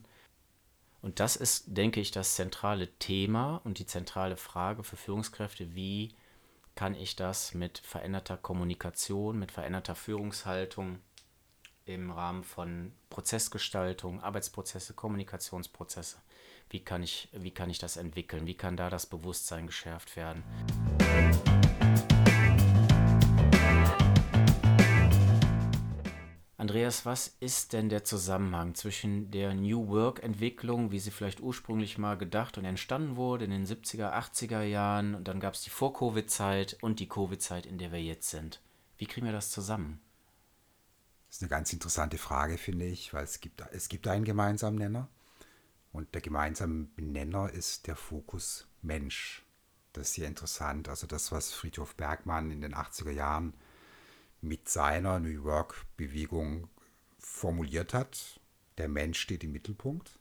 Und 1.02 1.20
das 1.20 1.36
ist, 1.36 1.78
denke 1.78 2.00
ich, 2.00 2.12
das 2.12 2.36
zentrale 2.36 2.88
Thema 2.98 3.62
und 3.66 3.78
die 3.78 3.86
zentrale 3.86 4.38
Frage 4.38 4.84
für 4.84 4.96
Führungskräfte, 4.96 5.76
wie 5.76 6.16
kann 6.76 6.96
ich 6.96 7.16
das 7.16 7.54
mit 7.54 7.78
veränderter 7.80 8.38
Kommunikation, 8.38 9.38
mit 9.38 9.52
veränderter 9.52 9.96
Führungshaltung 9.96 11.00
im 11.86 12.12
Rahmen 12.12 12.44
von 12.44 12.94
Prozessgestaltung, 13.10 14.22
Arbeitsprozesse, 14.22 14.94
Kommunikationsprozesse, 14.94 16.18
wie 16.70 16.80
kann 16.80 17.04
ich, 17.04 17.30
wie 17.34 17.52
kann 17.52 17.70
ich 17.70 17.80
das 17.80 17.98
entwickeln, 17.98 18.48
wie 18.48 18.56
kann 18.56 18.78
da 18.78 18.90
das 18.90 19.06
Bewusstsein 19.06 19.68
geschärft 19.68 20.16
werden. 20.16 20.44
Andreas, 26.64 27.06
was 27.06 27.36
ist 27.42 27.74
denn 27.74 27.90
der 27.90 28.06
Zusammenhang 28.06 28.74
zwischen 28.74 29.30
der 29.32 29.54
New 29.54 29.90
Work-Entwicklung, 29.90 30.92
wie 30.92 31.00
sie 31.00 31.12
vielleicht 31.12 31.42
ursprünglich 31.42 31.98
mal 31.98 32.18
gedacht 32.18 32.58
und 32.58 32.64
entstanden 32.64 33.18
wurde 33.18 33.44
in 33.44 33.52
den 33.52 33.66
70er, 33.66 34.14
80er 34.14 34.62
Jahren 34.62 35.14
und 35.14 35.28
dann 35.28 35.42
gab 35.42 35.56
es 35.56 35.64
die 35.64 35.70
Vor-Covid-Zeit 35.70 36.78
und 36.80 37.02
die 37.02 37.10
Covid-Zeit, 37.10 37.66
in 37.66 37.80
der 37.80 37.92
wir 37.92 38.02
jetzt 38.02 38.30
sind? 38.30 38.62
Wie 38.98 39.08
kriegen 39.08 39.26
wir 39.26 39.34
das 39.34 39.52
zusammen? 39.52 40.00
Das 41.28 41.36
ist 41.36 41.42
eine 41.42 41.50
ganz 41.50 41.74
interessante 41.74 42.18
Frage, 42.18 42.58
finde 42.58 42.86
ich, 42.86 43.14
weil 43.14 43.26
es 43.26 43.42
gibt, 43.42 43.62
es 43.74 43.90
gibt 43.90 44.08
einen 44.08 44.24
gemeinsamen 44.24 44.78
Nenner 44.78 45.10
und 45.92 46.16
der 46.16 46.22
gemeinsame 46.22 46.88
Nenner 46.96 47.50
ist 47.50 47.88
der 47.88 47.98
Fokus 47.98 48.70
Mensch. 48.82 49.44
Das 49.92 50.08
ist 50.08 50.14
sehr 50.14 50.30
interessant. 50.30 50.88
Also 50.88 51.08
das, 51.08 51.30
was 51.34 51.52
Friedhof 51.52 51.96
Bergmann 51.96 52.52
in 52.52 52.62
den 52.62 52.74
80er 52.74 53.12
Jahren 53.12 53.54
mit 54.44 54.68
seiner 54.68 55.20
New 55.20 55.44
Work-Bewegung 55.46 56.68
formuliert 57.18 57.94
hat. 57.94 58.40
Der 58.78 58.90
Mensch 58.90 59.20
steht 59.20 59.44
im 59.44 59.54
Mittelpunkt. 59.54 60.20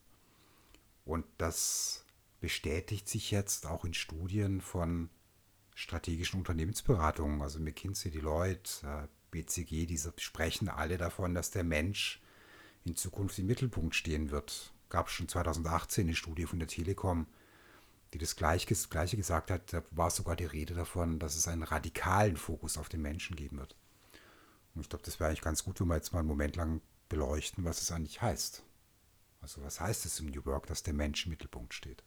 Und 1.04 1.26
das 1.38 2.04
bestätigt 2.40 3.08
sich 3.08 3.32
jetzt 3.32 3.66
auch 3.66 3.84
in 3.84 3.94
Studien 3.94 4.60
von 4.60 5.10
strategischen 5.74 6.38
Unternehmensberatungen, 6.38 7.42
also 7.42 7.58
McKinsey, 7.58 8.10
Deloitte, 8.10 8.86
äh, 8.86 9.08
BCG, 9.32 9.86
diese 9.86 10.12
sprechen 10.18 10.68
alle 10.68 10.98
davon, 10.98 11.34
dass 11.34 11.50
der 11.50 11.64
Mensch 11.64 12.20
in 12.84 12.94
Zukunft 12.94 13.38
im 13.38 13.46
Mittelpunkt 13.46 13.94
stehen 13.96 14.30
wird. 14.30 14.72
Gab 14.88 15.10
schon 15.10 15.28
2018 15.28 16.06
eine 16.06 16.14
Studie 16.14 16.46
von 16.46 16.58
der 16.58 16.68
Telekom, 16.68 17.26
die 18.12 18.18
das 18.18 18.36
Gleiche 18.36 18.66
gesagt 18.66 19.50
hat. 19.50 19.72
Da 19.72 19.82
war 19.90 20.10
sogar 20.10 20.36
die 20.36 20.44
Rede 20.44 20.74
davon, 20.74 21.18
dass 21.18 21.34
es 21.34 21.48
einen 21.48 21.62
radikalen 21.62 22.36
Fokus 22.36 22.76
auf 22.76 22.88
den 22.88 23.00
Menschen 23.02 23.34
geben 23.34 23.58
wird. 23.58 23.74
Und 24.74 24.82
ich 24.82 24.88
glaube, 24.88 25.04
das 25.04 25.20
wäre 25.20 25.28
eigentlich 25.28 25.42
ganz 25.42 25.64
gut, 25.64 25.80
wenn 25.80 25.88
wir 25.88 25.96
jetzt 25.96 26.12
mal 26.12 26.20
einen 26.20 26.28
Moment 26.28 26.56
lang 26.56 26.80
beleuchten, 27.08 27.64
was 27.64 27.82
es 27.82 27.92
eigentlich 27.92 28.22
heißt. 28.22 28.62
Also 29.42 29.62
was 29.62 29.80
heißt 29.80 30.06
es 30.06 30.20
im 30.20 30.26
New 30.26 30.44
Work, 30.46 30.66
dass 30.66 30.82
der 30.82 30.94
Mensch 30.94 31.26
im 31.26 31.30
Mittelpunkt 31.30 31.74
steht? 31.74 32.02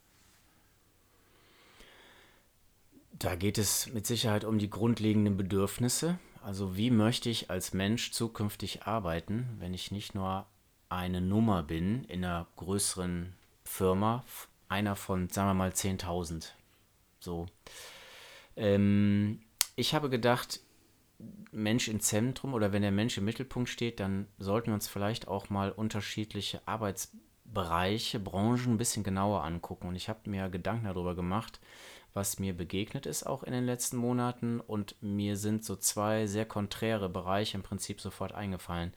Da 3.11 3.35
geht 3.35 3.57
es 3.57 3.87
mit 3.93 4.07
Sicherheit 4.07 4.43
um 4.43 4.57
die 4.57 4.69
grundlegenden 4.69 5.37
Bedürfnisse. 5.37 6.17
Also 6.41 6.75
wie 6.75 6.91
möchte 6.91 7.29
ich 7.29 7.49
als 7.49 7.73
Mensch 7.73 8.11
zukünftig 8.11 8.83
arbeiten, 8.83 9.55
wenn 9.59 9.73
ich 9.73 9.91
nicht 9.91 10.15
nur 10.15 10.45
eine 10.89 11.21
Nummer 11.21 11.63
bin 11.63 12.03
in 12.05 12.23
einer 12.23 12.47
größeren 12.55 13.33
Firma, 13.63 14.23
einer 14.69 14.95
von, 14.95 15.29
sagen 15.29 15.49
wir 15.49 15.53
mal, 15.53 15.71
10.000. 15.71 16.49
So. 17.19 17.47
Ähm, 18.55 19.41
ich 19.75 19.93
habe 19.93 20.09
gedacht, 20.09 20.59
Mensch 21.51 21.87
im 21.87 21.99
Zentrum 21.99 22.53
oder 22.53 22.73
wenn 22.73 22.81
der 22.81 22.91
Mensch 22.91 23.17
im 23.17 23.25
Mittelpunkt 23.25 23.69
steht, 23.69 23.99
dann 23.99 24.27
sollten 24.37 24.67
wir 24.67 24.73
uns 24.73 24.87
vielleicht 24.87 25.27
auch 25.27 25.49
mal 25.49 25.71
unterschiedliche 25.71 26.61
Arbeitsbereiche, 26.67 28.19
Branchen 28.19 28.73
ein 28.73 28.77
bisschen 28.77 29.03
genauer 29.03 29.43
angucken. 29.43 29.87
Und 29.87 29.95
ich 29.95 30.09
habe 30.09 30.29
mir 30.29 30.49
Gedanken 30.49 30.85
darüber 30.85 31.15
gemacht, 31.15 31.59
was 32.13 32.39
mir 32.39 32.55
begegnet 32.55 33.05
ist 33.05 33.25
auch 33.25 33.43
in 33.43 33.53
den 33.53 33.65
letzten 33.65 33.97
Monaten. 33.97 34.59
Und 34.59 34.95
mir 35.01 35.37
sind 35.37 35.63
so 35.63 35.75
zwei 35.75 36.27
sehr 36.27 36.45
konträre 36.45 37.09
Bereiche 37.09 37.57
im 37.57 37.63
Prinzip 37.63 38.01
sofort 38.01 38.33
eingefallen. 38.33 38.93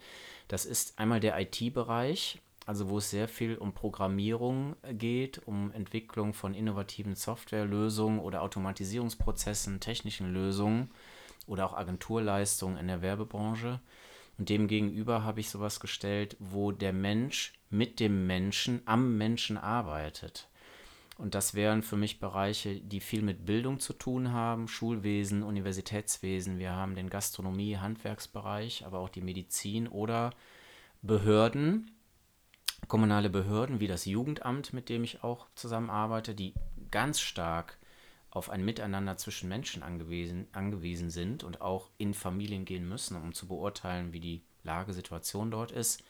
Das 0.49 0.65
ist 0.65 0.99
einmal 0.99 1.21
der 1.21 1.39
IT-Bereich, 1.39 2.41
also 2.67 2.89
wo 2.89 2.99
es 2.99 3.11
sehr 3.11 3.29
viel 3.29 3.57
um 3.57 3.73
Programmierung 3.73 4.77
geht, 4.93 5.47
um 5.47 5.73
Entwicklung 5.73 6.35
von 6.35 6.55
innovativen 6.55 7.15
Softwarelösungen 7.15 8.21
oder 8.21 8.43
Automatisierungsprozessen, 8.43 9.81
technischen 9.81 10.33
Lösungen 10.33 10.91
oder 11.49 11.67
auch 11.67 11.77
Agenturleistungen 11.77 12.79
in 12.79 12.87
der 12.87 13.03
Werbebranche. 13.03 13.81
Und 14.39 14.49
demgegenüber 14.49 15.25
habe 15.25 15.41
ich 15.41 15.51
sowas 15.51 15.81
gestellt, 15.81 16.37
wo 16.39 16.71
der 16.71 16.93
Mensch 16.93 17.55
mit 17.71 17.99
dem 17.99 18.27
Menschen 18.27 18.83
am 18.85 19.19
Menschen 19.19 19.57
arbeitet. 19.57 20.49
Und 21.19 21.35
das 21.35 21.55
wären 21.55 21.83
für 21.83 21.97
mich 21.97 22.21
Bereiche, 22.21 22.77
die 22.77 23.01
viel 23.01 23.23
mit 23.23 23.45
Bildung 23.45 23.81
zu 23.81 23.93
tun 23.93 24.31
haben, 24.31 24.69
Schulwesen, 24.69 25.43
Universitätswesen. 25.43 26.61
Wir 26.61 26.71
haben 26.71 26.95
den 26.95 27.11
Gastronomie, 27.11 27.77
Handwerksbereich, 27.77 28.87
aber 28.87 29.01
auch 29.01 29.09
die 29.09 29.21
Medizin 29.21 29.89
oder 29.89 30.31
Behörden, 31.03 31.91
kommunale 32.87 33.31
Behörden 33.31 33.81
wie 33.81 33.89
das 33.89 34.05
Jugendamt, 34.05 34.73
mit 34.73 34.89
dem 34.89 35.03
ich 35.03 35.25
auch 35.25 35.49
zusammenarbeite, 35.57 36.37
die 36.37 36.55
ganz 36.93 37.19
stark 37.19 37.78
auf 38.31 38.51
ein 38.51 38.65
Miteinander 38.65 39.17
zwischen 39.17 39.49
Menschen 39.49 39.83
angewiesen, 39.83 40.47
angewiesen 40.53 41.11
sind 41.11 41.45
und 41.45 41.61
auch 41.61 41.91
in 41.99 42.15
Familien 42.15 42.65
gehen 42.65 42.89
müssen, 42.89 43.17
um 43.17 43.33
zu 43.33 43.49
beurteilen, 43.49 44.13
wie 44.13 44.21
die 44.21 44.43
Lagesituation 44.65 45.51
dort 45.51 45.73
ist. 45.73 46.03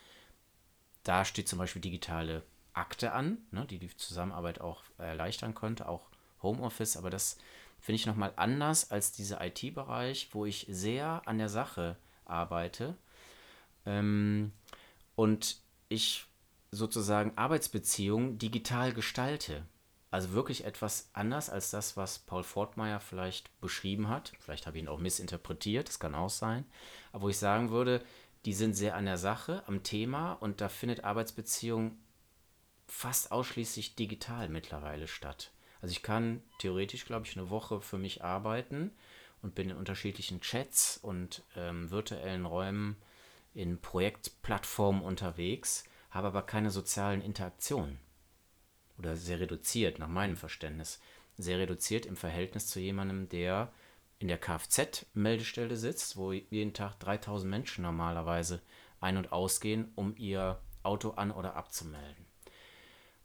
Da 1.04 1.24
steht 1.24 1.48
zum 1.48 1.58
Beispiel 1.58 1.82
digitale 1.82 2.42
Akte 2.72 3.12
an, 3.12 3.38
ne, 3.50 3.66
die 3.66 3.78
die 3.78 3.96
Zusammenarbeit 3.96 4.60
auch 4.60 4.82
erleichtern 4.98 5.54
könnte, 5.54 5.88
auch 5.88 6.08
Homeoffice, 6.42 6.96
aber 6.96 7.10
das 7.10 7.38
finde 7.80 7.96
ich 7.96 8.06
nochmal 8.06 8.32
anders 8.36 8.90
als 8.90 9.12
dieser 9.12 9.44
IT-Bereich, 9.44 10.28
wo 10.32 10.44
ich 10.44 10.66
sehr 10.68 11.22
an 11.26 11.38
der 11.38 11.48
Sache 11.48 11.96
arbeite 12.24 12.96
ähm, 13.86 14.52
und 15.14 15.60
ich 15.88 16.26
sozusagen 16.70 17.32
Arbeitsbeziehungen 17.36 18.38
digital 18.38 18.92
gestalte. 18.92 19.64
Also 20.10 20.32
wirklich 20.32 20.64
etwas 20.64 21.10
anders 21.12 21.50
als 21.50 21.70
das, 21.70 21.96
was 21.96 22.18
Paul 22.18 22.42
Fortmeier 22.42 23.00
vielleicht 23.00 23.60
beschrieben 23.60 24.08
hat. 24.08 24.32
Vielleicht 24.40 24.66
habe 24.66 24.78
ich 24.78 24.84
ihn 24.84 24.88
auch 24.88 24.98
missinterpretiert, 24.98 25.88
das 25.88 25.98
kann 25.98 26.14
auch 26.14 26.30
sein. 26.30 26.64
Aber 27.12 27.24
wo 27.24 27.28
ich 27.28 27.38
sagen 27.38 27.70
würde, 27.70 28.02
die 28.44 28.54
sind 28.54 28.74
sehr 28.74 28.94
an 28.94 29.04
der 29.04 29.18
Sache, 29.18 29.62
am 29.66 29.82
Thema 29.82 30.32
und 30.32 30.60
da 30.60 30.68
findet 30.68 31.04
Arbeitsbeziehung 31.04 31.98
fast 32.86 33.32
ausschließlich 33.32 33.96
digital 33.96 34.48
mittlerweile 34.48 35.08
statt. 35.08 35.52
Also 35.82 35.92
ich 35.92 36.02
kann 36.02 36.42
theoretisch, 36.58 37.04
glaube 37.04 37.26
ich, 37.26 37.36
eine 37.36 37.50
Woche 37.50 37.82
für 37.82 37.98
mich 37.98 38.24
arbeiten 38.24 38.92
und 39.42 39.54
bin 39.54 39.68
in 39.68 39.76
unterschiedlichen 39.76 40.40
Chats 40.40 40.96
und 40.96 41.42
ähm, 41.54 41.90
virtuellen 41.90 42.46
Räumen 42.46 42.96
in 43.52 43.78
Projektplattformen 43.80 45.02
unterwegs, 45.02 45.84
habe 46.10 46.28
aber 46.28 46.42
keine 46.42 46.70
sozialen 46.70 47.20
Interaktionen 47.20 47.98
oder 48.98 49.16
sehr 49.16 49.40
reduziert 49.40 49.98
nach 49.98 50.08
meinem 50.08 50.36
Verständnis, 50.36 51.00
sehr 51.36 51.58
reduziert 51.58 52.06
im 52.06 52.16
Verhältnis 52.16 52.66
zu 52.66 52.80
jemandem, 52.80 53.28
der 53.28 53.72
in 54.18 54.28
der 54.28 54.38
Kfz-Meldestelle 54.38 55.76
sitzt, 55.76 56.16
wo 56.16 56.32
jeden 56.32 56.74
Tag 56.74 56.98
3000 56.98 57.48
Menschen 57.48 57.82
normalerweise 57.82 58.60
ein- 59.00 59.16
und 59.16 59.32
ausgehen, 59.32 59.92
um 59.94 60.16
ihr 60.16 60.60
Auto 60.82 61.10
an- 61.10 61.30
oder 61.30 61.54
abzumelden. 61.54 62.26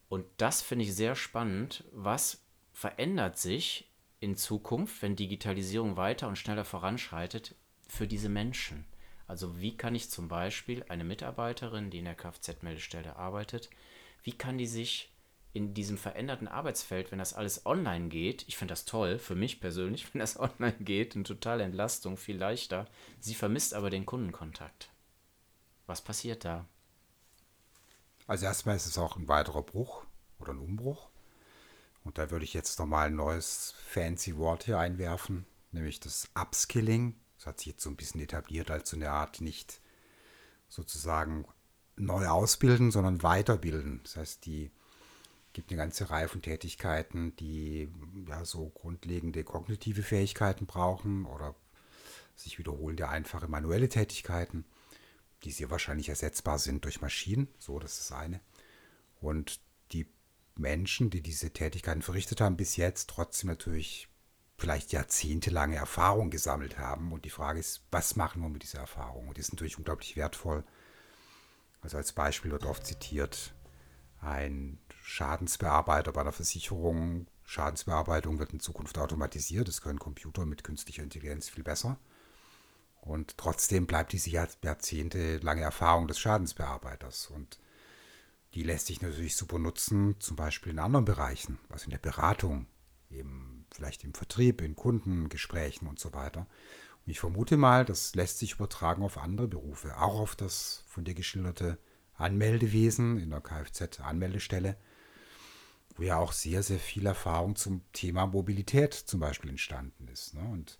Und 0.10 0.26
das 0.38 0.62
finde 0.62 0.86
ich 0.86 0.94
sehr 0.94 1.16
spannend. 1.16 1.84
Was 1.92 2.44
verändert 2.72 3.40
sich 3.40 3.90
in 4.20 4.36
Zukunft, 4.36 5.02
wenn 5.02 5.16
Digitalisierung 5.16 5.98
weiter 5.98 6.28
und 6.28 6.38
schneller 6.38 6.66
voranschreitet, 6.66 7.56
für 7.88 8.08
diese 8.08 8.30
Menschen? 8.30 8.86
Also 9.28 9.60
wie 9.60 9.76
kann 9.76 9.96
ich 9.96 10.12
zum 10.12 10.28
Beispiel 10.28 10.86
eine 10.90 11.04
Mitarbeiterin, 11.04 11.90
die 11.90 12.00
in 12.00 12.06
der 12.06 12.16
Kfz-Meldestelle 12.16 13.16
arbeitet, 13.16 13.70
wie 14.24 14.34
kann 14.34 14.58
die 14.58 14.68
sich 14.68 15.13
in 15.54 15.76
diesem 15.76 16.00
veränderten 16.00 16.48
Arbeitsfeld, 16.48 17.12
wenn 17.12 17.20
das 17.20 17.36
alles 17.36 17.66
online 17.66 18.10
geht, 18.10 18.44
ich 18.48 18.58
finde 18.58 18.72
das 18.72 18.86
toll, 18.86 19.20
für 19.20 19.36
mich 19.36 19.62
persönlich, 19.62 20.08
wenn 20.14 20.20
das 20.20 20.40
online 20.40 20.76
geht, 20.80 21.16
eine 21.16 21.24
totale 21.24 21.64
Entlastung, 21.64 22.18
viel 22.18 22.38
leichter. 22.38 22.88
Sie 23.20 23.36
vermisst 23.36 23.74
aber 23.74 23.90
den 23.90 24.06
Kundenkontakt. 24.06 24.90
Was 25.86 26.02
passiert 26.02 26.44
da? 26.44 26.66
Also 28.26 28.46
erstmal 28.46 28.76
ist 28.76 28.88
es 28.88 28.98
auch 28.98 29.16
ein 29.16 29.28
weiterer 29.28 29.62
Bruch 29.62 30.06
oder 30.40 30.54
ein 30.54 30.60
Umbruch. 30.60 31.10
Und 32.04 32.18
da 32.18 32.32
würde 32.32 32.46
ich 32.46 32.54
jetzt 32.54 32.80
nochmal 32.80 33.08
ein 33.08 33.16
neues 33.16 33.76
fancy 33.88 34.38
Wort 34.38 34.64
hier 34.64 34.80
einwerfen, 34.80 35.46
nämlich 35.72 36.00
das 36.00 36.30
Upskilling. 36.36 37.16
Das 37.38 37.48
hat 37.48 37.60
sich 37.60 37.68
jetzt 37.68 37.84
so 37.84 37.90
ein 37.90 37.96
bisschen 37.96 38.22
etabliert 38.22 38.72
als 38.72 38.90
so 38.90 38.96
eine 38.96 39.12
Art 39.12 39.40
nicht 39.40 39.82
sozusagen 40.68 41.46
neu 41.96 42.28
ausbilden, 42.28 42.92
sondern 42.92 43.22
weiterbilden. 43.24 44.02
Das 44.04 44.18
heißt, 44.18 44.46
die 44.46 44.72
gibt 45.54 45.72
eine 45.72 45.78
ganze 45.78 46.10
Reihe 46.10 46.28
von 46.28 46.42
Tätigkeiten, 46.42 47.36
die 47.38 47.90
ja 48.28 48.44
so 48.44 48.70
grundlegende 48.70 49.44
kognitive 49.44 50.04
Fähigkeiten 50.04 50.66
brauchen 50.66 51.26
oder 51.26 51.56
sich 52.36 52.58
wiederholende 52.58 53.10
einfache 53.10 53.48
manuelle 53.48 53.90
Tätigkeiten, 53.90 54.66
die 55.44 55.52
sehr 55.52 55.70
wahrscheinlich 55.70 56.10
ersetzbar 56.10 56.58
sind 56.58 56.84
durch 56.86 57.02
Maschinen. 57.02 57.48
So, 57.60 57.80
das 57.80 58.00
ist 58.00 58.12
eine. 58.12 58.42
Und 59.22 59.60
die 59.92 60.08
Menschen, 60.56 61.10
die 61.10 61.22
diese 61.22 61.52
Tätigkeiten 61.52 62.02
verrichtet 62.02 62.42
haben, 62.42 62.58
bis 62.58 62.76
jetzt 62.76 63.10
trotzdem 63.10 63.50
natürlich 63.50 64.08
vielleicht 64.58 64.92
jahrzehntelange 64.92 65.76
Erfahrung 65.76 66.30
gesammelt 66.30 66.78
haben. 66.78 67.12
Und 67.12 67.26
die 67.26 67.30
Frage 67.30 67.60
ist, 67.60 67.84
was 67.92 68.16
machen 68.16 68.42
wir 68.42 68.50
mit 68.50 68.64
dieser 68.64 68.80
Erfahrung? 68.80 69.28
Und 69.28 69.38
die 69.38 69.42
ist 69.42 69.52
natürlich 69.52 69.78
unglaublich 69.78 70.16
wertvoll. 70.16 70.64
Also 71.82 71.98
als 71.98 72.14
Beispiel 72.14 72.52
wird 72.52 72.66
oft 72.66 72.86
zitiert, 72.86 73.54
ein 74.24 74.80
Schadensbearbeiter 75.02 76.12
bei 76.12 76.22
einer 76.22 76.32
Versicherung. 76.32 77.28
Schadensbearbeitung 77.46 78.40
wird 78.40 78.54
in 78.54 78.60
Zukunft 78.60 78.98
automatisiert. 78.98 79.68
Das 79.68 79.82
können 79.82 80.00
Computer 80.00 80.46
mit 80.46 80.64
künstlicher 80.64 81.04
Intelligenz 81.04 81.50
viel 81.50 81.64
besser. 81.64 81.98
Und 83.02 83.38
trotzdem 83.38 83.86
bleibt 83.86 84.14
diese 84.14 84.30
jahrzehntelange 84.30 85.62
Erfahrung 85.62 86.08
des 86.08 86.20
Schadensbearbeiters. 86.20 87.28
Und 87.28 87.60
die 88.54 88.64
lässt 88.64 88.88
sich 88.88 89.02
natürlich 89.02 89.36
super 89.36 89.60
nutzen, 89.60 90.16
zum 90.20 90.38
Beispiel 90.38 90.72
in 90.72 90.80
anderen 90.80 91.06
Bereichen, 91.06 91.60
also 91.70 91.86
in 91.86 91.92
der 91.92 91.98
Beratung, 91.98 92.68
eben 93.10 93.66
vielleicht 93.74 94.04
im 94.04 94.14
Vertrieb, 94.14 94.62
in 94.62 94.76
Kundengesprächen 94.76 95.88
und 95.88 96.00
so 96.00 96.14
weiter. 96.14 96.48
Und 97.06 97.12
ich 97.12 97.20
vermute 97.20 97.58
mal, 97.58 97.84
das 97.84 98.16
lässt 98.16 98.40
sich 98.40 98.54
übertragen 98.54 99.04
auf 99.04 99.18
andere 99.18 99.48
Berufe, 99.48 99.98
auch 99.98 100.20
auf 100.20 100.36
das 100.36 100.84
von 100.88 101.04
dir 101.04 101.14
geschilderte 101.14 101.78
Anmeldewesen 102.16 103.20
in 103.20 103.32
der 103.32 103.42
Kfz-Anmeldestelle, 103.42 104.78
wo 105.96 106.04
ja 106.04 106.18
auch 106.18 106.32
sehr, 106.32 106.64
sehr 106.64 106.80
viel 106.80 107.06
Erfahrung 107.06 107.56
zum 107.56 107.82
Thema 107.94 108.26
Mobilität 108.26 108.94
zum 108.94 109.20
Beispiel 109.20 109.50
entstanden 109.50 110.08
ist. 110.08 110.34
Ne? 110.34 110.42
Und 110.42 110.80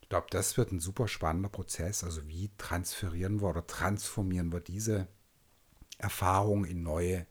ich 0.00 0.08
glaube, 0.08 0.26
das 0.30 0.56
wird 0.56 0.72
ein 0.72 0.80
super 0.80 1.08
spannender 1.08 1.48
Prozess. 1.48 2.04
Also 2.04 2.26
wie 2.28 2.50
transferieren 2.58 3.40
wir 3.40 3.48
oder 3.48 3.66
transformieren 3.66 4.52
wir 4.52 4.60
diese 4.60 5.08
Erfahrung 5.98 6.64
in 6.64 6.82
neue 6.82 7.26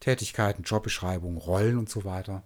Tätigkeiten, 0.00 0.62
Jobbeschreibungen, 0.62 1.38
Rollen 1.38 1.78
und 1.78 1.88
so 1.88 2.04
weiter. 2.04 2.42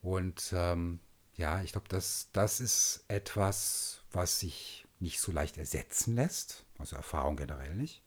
Und 0.00 0.52
ähm, 0.54 1.00
ja, 1.36 1.62
ich 1.62 1.72
glaube, 1.72 1.88
das, 1.88 2.28
das 2.32 2.60
ist 2.60 3.04
etwas, 3.08 4.02
was 4.12 4.40
sich 4.40 4.86
nicht 5.00 5.20
so 5.20 5.32
leicht 5.32 5.58
ersetzen 5.58 6.14
lässt, 6.14 6.64
also 6.78 6.96
Erfahrung 6.96 7.36
generell 7.36 7.74
nicht, 7.74 8.02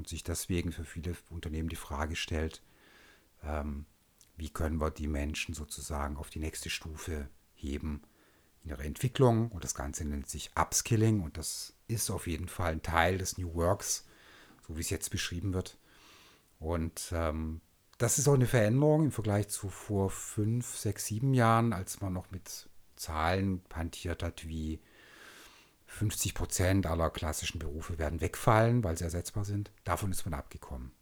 und 0.00 0.08
sich 0.08 0.24
deswegen 0.24 0.72
für 0.72 0.86
viele 0.86 1.14
Unternehmen 1.28 1.68
die 1.68 1.76
Frage 1.76 2.16
stellt, 2.16 2.62
ähm, 3.44 3.84
wie 4.38 4.48
können 4.48 4.80
wir 4.80 4.90
die 4.90 5.06
Menschen 5.06 5.52
sozusagen 5.54 6.16
auf 6.16 6.30
die 6.30 6.38
nächste 6.38 6.70
Stufe 6.70 7.28
heben 7.54 8.00
in 8.64 8.70
ihrer 8.70 8.84
Entwicklung. 8.86 9.50
Und 9.50 9.62
das 9.62 9.74
Ganze 9.74 10.06
nennt 10.06 10.26
sich 10.26 10.52
Upskilling 10.56 11.20
und 11.20 11.36
das 11.36 11.74
ist 11.86 12.10
auf 12.10 12.26
jeden 12.26 12.48
Fall 12.48 12.72
ein 12.72 12.82
Teil 12.82 13.18
des 13.18 13.36
New 13.36 13.52
Works, 13.54 14.06
so 14.66 14.78
wie 14.78 14.80
es 14.80 14.88
jetzt 14.88 15.10
beschrieben 15.10 15.52
wird. 15.52 15.76
Und 16.58 17.10
ähm, 17.12 17.60
das 17.98 18.16
ist 18.16 18.26
auch 18.26 18.34
eine 18.34 18.46
Veränderung 18.46 19.04
im 19.04 19.12
Vergleich 19.12 19.48
zu 19.48 19.68
vor 19.68 20.08
fünf, 20.08 20.78
sechs, 20.78 21.04
sieben 21.04 21.34
Jahren, 21.34 21.74
als 21.74 22.00
man 22.00 22.14
noch 22.14 22.30
mit 22.30 22.70
Zahlen 22.96 23.60
pantiert 23.64 24.22
hat, 24.22 24.48
wie 24.48 24.80
50 25.90 26.34
Prozent 26.34 26.86
aller 26.86 27.10
klassischen 27.10 27.58
Berufe 27.58 27.98
werden 27.98 28.20
wegfallen, 28.20 28.84
weil 28.84 28.96
sie 28.96 29.04
ersetzbar 29.04 29.44
sind. 29.44 29.72
Davon 29.84 30.12
ist 30.12 30.24
man 30.24 30.34
abgekommen. 30.34 30.92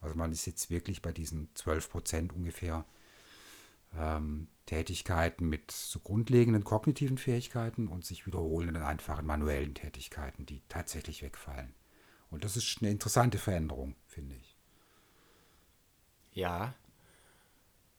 Also 0.00 0.14
man 0.14 0.30
ist 0.30 0.46
jetzt 0.46 0.70
wirklich 0.70 1.02
bei 1.02 1.12
diesen 1.12 1.50
12 1.54 1.90
Prozent 1.90 2.32
ungefähr 2.32 2.84
ähm, 3.96 4.46
Tätigkeiten 4.64 5.48
mit 5.48 5.72
so 5.72 5.98
grundlegenden 5.98 6.62
kognitiven 6.62 7.18
Fähigkeiten 7.18 7.88
und 7.88 8.06
sich 8.06 8.26
wiederholenden 8.26 8.82
einfachen 8.82 9.26
manuellen 9.26 9.74
Tätigkeiten, 9.74 10.46
die 10.46 10.62
tatsächlich 10.68 11.22
wegfallen. 11.22 11.74
Und 12.30 12.44
das 12.44 12.56
ist 12.56 12.78
eine 12.80 12.90
interessante 12.90 13.38
Veränderung, 13.38 13.96
finde 14.06 14.36
ich. 14.36 14.56
Ja, 16.32 16.74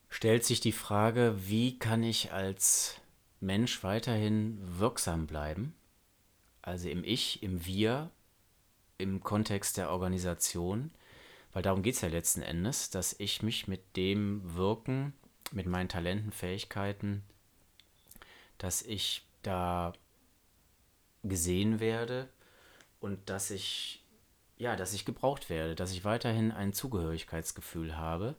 stellt 0.07 0.45
sich 0.45 0.61
die 0.61 0.71
Frage, 0.71 1.35
wie 1.37 1.77
kann 1.77 2.01
ich 2.01 2.31
als 2.31 3.01
Mensch 3.41 3.83
weiterhin 3.83 4.57
wirksam 4.79 5.27
bleiben? 5.27 5.75
Also 6.61 6.89
im 6.89 7.03
Ich, 7.03 7.41
im 7.43 7.65
Wir, 7.65 8.11
im 8.97 9.23
Kontext 9.23 9.77
der 9.77 9.89
Organisation, 9.89 10.91
weil 11.53 11.63
darum 11.63 11.81
geht 11.81 11.95
es 11.95 12.01
ja 12.01 12.09
letzten 12.09 12.41
Endes, 12.41 12.89
dass 12.89 13.15
ich 13.19 13.41
mich 13.41 13.67
mit 13.67 13.95
dem 13.95 14.55
Wirken, 14.55 15.13
mit 15.51 15.65
meinen 15.65 15.89
Talenten, 15.89 16.31
Fähigkeiten, 16.31 17.23
dass 18.57 18.81
ich 18.81 19.25
da 19.41 19.93
gesehen 21.23 21.79
werde 21.79 22.29
und 22.99 23.29
dass 23.29 23.51
ich 23.51 24.03
ja, 24.59 24.75
dass 24.75 24.93
ich 24.93 25.05
gebraucht 25.05 25.49
werde, 25.49 25.73
dass 25.73 25.93
ich 25.93 26.03
weiterhin 26.03 26.51
ein 26.51 26.73
Zugehörigkeitsgefühl 26.73 27.97
habe 27.97 28.35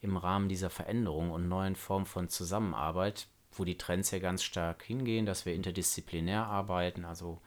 im 0.00 0.16
Rahmen 0.16 0.48
dieser 0.48 0.70
Veränderung 0.70 1.30
und 1.32 1.48
neuen 1.48 1.74
Formen 1.74 2.06
von 2.06 2.28
Zusammenarbeit, 2.28 3.26
wo 3.52 3.64
die 3.64 3.76
Trends 3.76 4.12
ja 4.12 4.20
ganz 4.20 4.44
stark 4.44 4.84
hingehen, 4.84 5.26
dass 5.26 5.46
wir 5.46 5.54
interdisziplinär 5.54 6.46
arbeiten, 6.46 7.04
also 7.04 7.42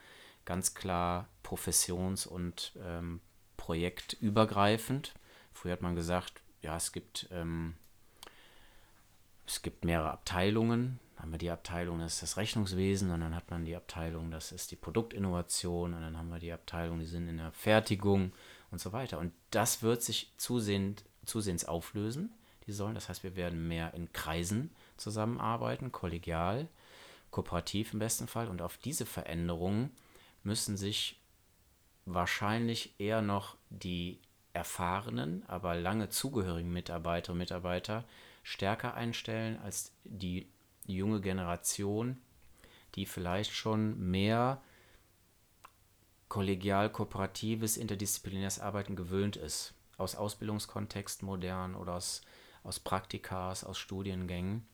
ganz 0.48 0.74
klar 0.74 1.28
professions- 1.44 2.26
und 2.26 2.72
ähm, 2.82 3.20
projektübergreifend. 3.58 5.14
Früher 5.52 5.74
hat 5.74 5.82
man 5.82 5.96
gesagt, 5.96 6.42
ja, 6.62 6.78
es 6.78 6.94
gibt, 6.94 7.28
ähm, 7.32 7.76
es 9.46 9.62
gibt 9.62 9.84
mehrere 9.84 10.10
Abteilungen, 10.12 11.00
haben 11.18 11.32
wir 11.32 11.38
die 11.38 11.52
Abteilung, 11.52 12.00
das 12.00 12.14
ist 12.14 12.24
das 12.24 12.38
Rechnungswesen, 12.38 13.12
und 13.12 13.20
dann 13.20 13.36
hat 13.36 13.52
man 13.52 13.66
die 13.66 13.76
Abteilung, 13.76 14.32
das 14.32 14.54
ist 14.54 14.72
die 14.72 14.78
Produktinnovation, 14.78 15.94
und 15.94 16.02
dann 16.02 16.18
haben 16.18 16.30
wir 16.30 16.40
die 16.40 16.54
Abteilung, 16.54 17.00
die 17.00 17.06
sind 17.06 17.28
in 17.28 17.38
der 17.38 17.52
Fertigung 17.52 18.32
und 18.72 18.80
so 18.80 18.94
weiter. 18.94 19.20
Und 19.20 19.34
das 19.52 19.84
wird 19.84 20.02
sich 20.02 20.32
zusehend, 20.38 21.04
zusehends 21.26 21.66
auflösen. 21.66 22.34
Die 22.68 22.72
sollen, 22.72 22.96
das 22.96 23.10
heißt, 23.10 23.24
wir 23.24 23.36
werden 23.36 23.68
mehr 23.68 23.94
in 23.94 24.14
Kreisen 24.14 24.72
zusammenarbeiten, 24.96 25.92
kollegial, 25.92 26.70
kooperativ 27.32 27.92
im 27.92 28.00
besten 28.00 28.28
Fall. 28.28 28.48
Und 28.48 28.62
auf 28.62 28.78
diese 28.78 29.06
Veränderungen 29.06 29.92
müssen 30.48 30.78
sich 30.78 31.20
wahrscheinlich 32.06 32.96
eher 33.00 33.22
noch 33.22 33.58
die 33.70 34.18
erfahrenen, 34.54 35.44
aber 35.48 35.76
lange 35.76 36.08
zugehörigen 36.10 36.72
Mitarbeiter 36.72 37.34
und 37.34 37.38
Mitarbeiter 37.38 38.06
stärker 38.44 38.94
einstellen 38.94 39.60
als 39.60 39.92
die 40.06 40.48
junge 40.86 41.20
Generation, 41.20 42.18
die 42.96 43.06
vielleicht 43.06 43.52
schon 43.52 44.00
mehr 44.10 44.62
kollegial, 46.30 46.90
kooperatives, 46.90 47.76
interdisziplinäres 47.76 48.60
Arbeiten 48.60 48.96
gewöhnt 48.96 49.36
ist. 49.36 49.74
Aus 49.98 50.16
Ausbildungskontext 50.16 51.24
modern 51.24 51.76
oder 51.76 51.96
aus, 51.96 52.22
aus 52.64 52.80
Praktikas, 52.80 53.66
aus 53.66 53.78
Studiengängen. 53.78 54.66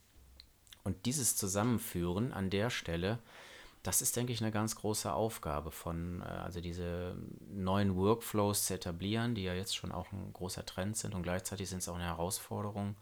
Und 0.84 1.08
dieses 1.08 1.36
Zusammenführen 1.36 2.32
an 2.32 2.52
der 2.52 2.70
Stelle, 2.70 3.18
das 3.84 4.02
ist, 4.02 4.16
denke 4.16 4.32
ich, 4.32 4.42
eine 4.42 4.52
ganz 4.52 4.78
große 4.78 5.12
Aufgabe 5.12 5.70
von, 5.70 6.22
äh, 6.22 6.26
also 6.26 6.62
diese 6.62 7.16
neuen 7.50 7.96
Workflows 7.96 8.66
zu 8.66 8.74
etablieren, 8.74 9.36
die 9.36 9.44
ja 9.44 9.54
jetzt 9.54 9.76
schon 9.76 9.92
auch 9.92 10.12
ein 10.12 10.32
großer 10.32 10.66
Trend 10.66 10.98
sind 10.98 11.14
und 11.14 11.24
gleichzeitig 11.24 11.70
sind 11.70 11.80
es 11.80 11.90
auch 11.90 11.96
eine 11.96 12.06
Herausforderung, 12.06 12.96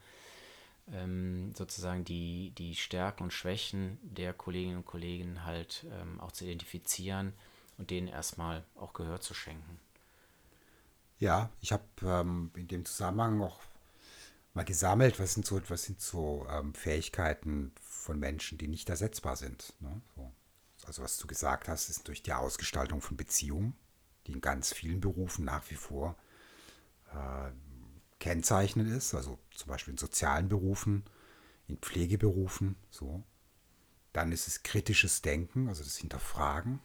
ähm, 0.92 1.54
sozusagen 1.56 2.04
die, 2.04 2.52
die 2.58 2.76
Stärken 2.76 3.24
und 3.24 3.32
Schwächen 3.32 4.00
der 4.02 4.34
Kolleginnen 4.34 4.78
und 4.78 4.86
Kollegen 4.86 5.46
halt 5.46 5.86
ähm, 5.92 6.20
auch 6.20 6.32
zu 6.32 6.46
identifizieren 6.46 7.34
und 7.78 7.92
denen 7.92 8.08
erstmal 8.08 8.64
auch 8.76 8.94
Gehör 8.94 9.22
zu 9.22 9.36
schenken. 9.36 9.80
Ja, 11.20 11.52
ich 11.62 11.72
habe 11.72 11.84
ähm, 12.02 12.50
in 12.56 12.68
dem 12.68 12.86
Zusammenhang 12.86 13.40
auch 13.44 13.60
mal 14.56 14.66
gesammelt, 14.66 15.20
was 15.20 15.36
sind 15.36 15.46
so, 15.46 15.62
was 15.70 15.84
sind 15.84 16.02
so 16.02 16.46
Fähigkeiten 16.74 17.72
von 17.80 18.20
Menschen, 18.20 18.58
die 18.58 18.68
nicht 18.68 18.90
ersetzbar 18.90 19.38
sind. 19.38 19.74
Ne? 19.80 20.02
So. 20.16 20.32
Also 20.86 21.04
was 21.04 21.18
du 21.18 21.28
gesagt 21.28 21.68
hast, 21.68 21.90
ist 21.90 22.08
durch 22.08 22.24
die 22.24 22.34
Ausgestaltung 22.34 23.02
von 23.02 23.18
Beziehungen, 23.18 23.76
die 24.28 24.34
in 24.34 24.42
ganz 24.42 24.74
vielen 24.74 25.00
Berufen 25.00 25.46
nach 25.46 25.70
wie 25.70 25.76
vor 25.76 26.16
äh, 27.14 27.52
kennzeichnend 28.20 28.90
ist, 28.90 29.14
also 29.14 29.40
zum 29.56 29.68
Beispiel 29.68 29.94
in 29.94 29.98
sozialen 29.98 30.48
Berufen, 30.48 31.04
in 31.68 31.78
Pflegeberufen, 31.78 32.76
so. 32.90 33.24
Dann 34.14 34.32
ist 34.32 34.48
es 34.48 34.64
kritisches 34.64 35.22
Denken, 35.22 35.70
also 35.70 35.84
das 35.84 35.98
Hinterfragen, 35.98 36.82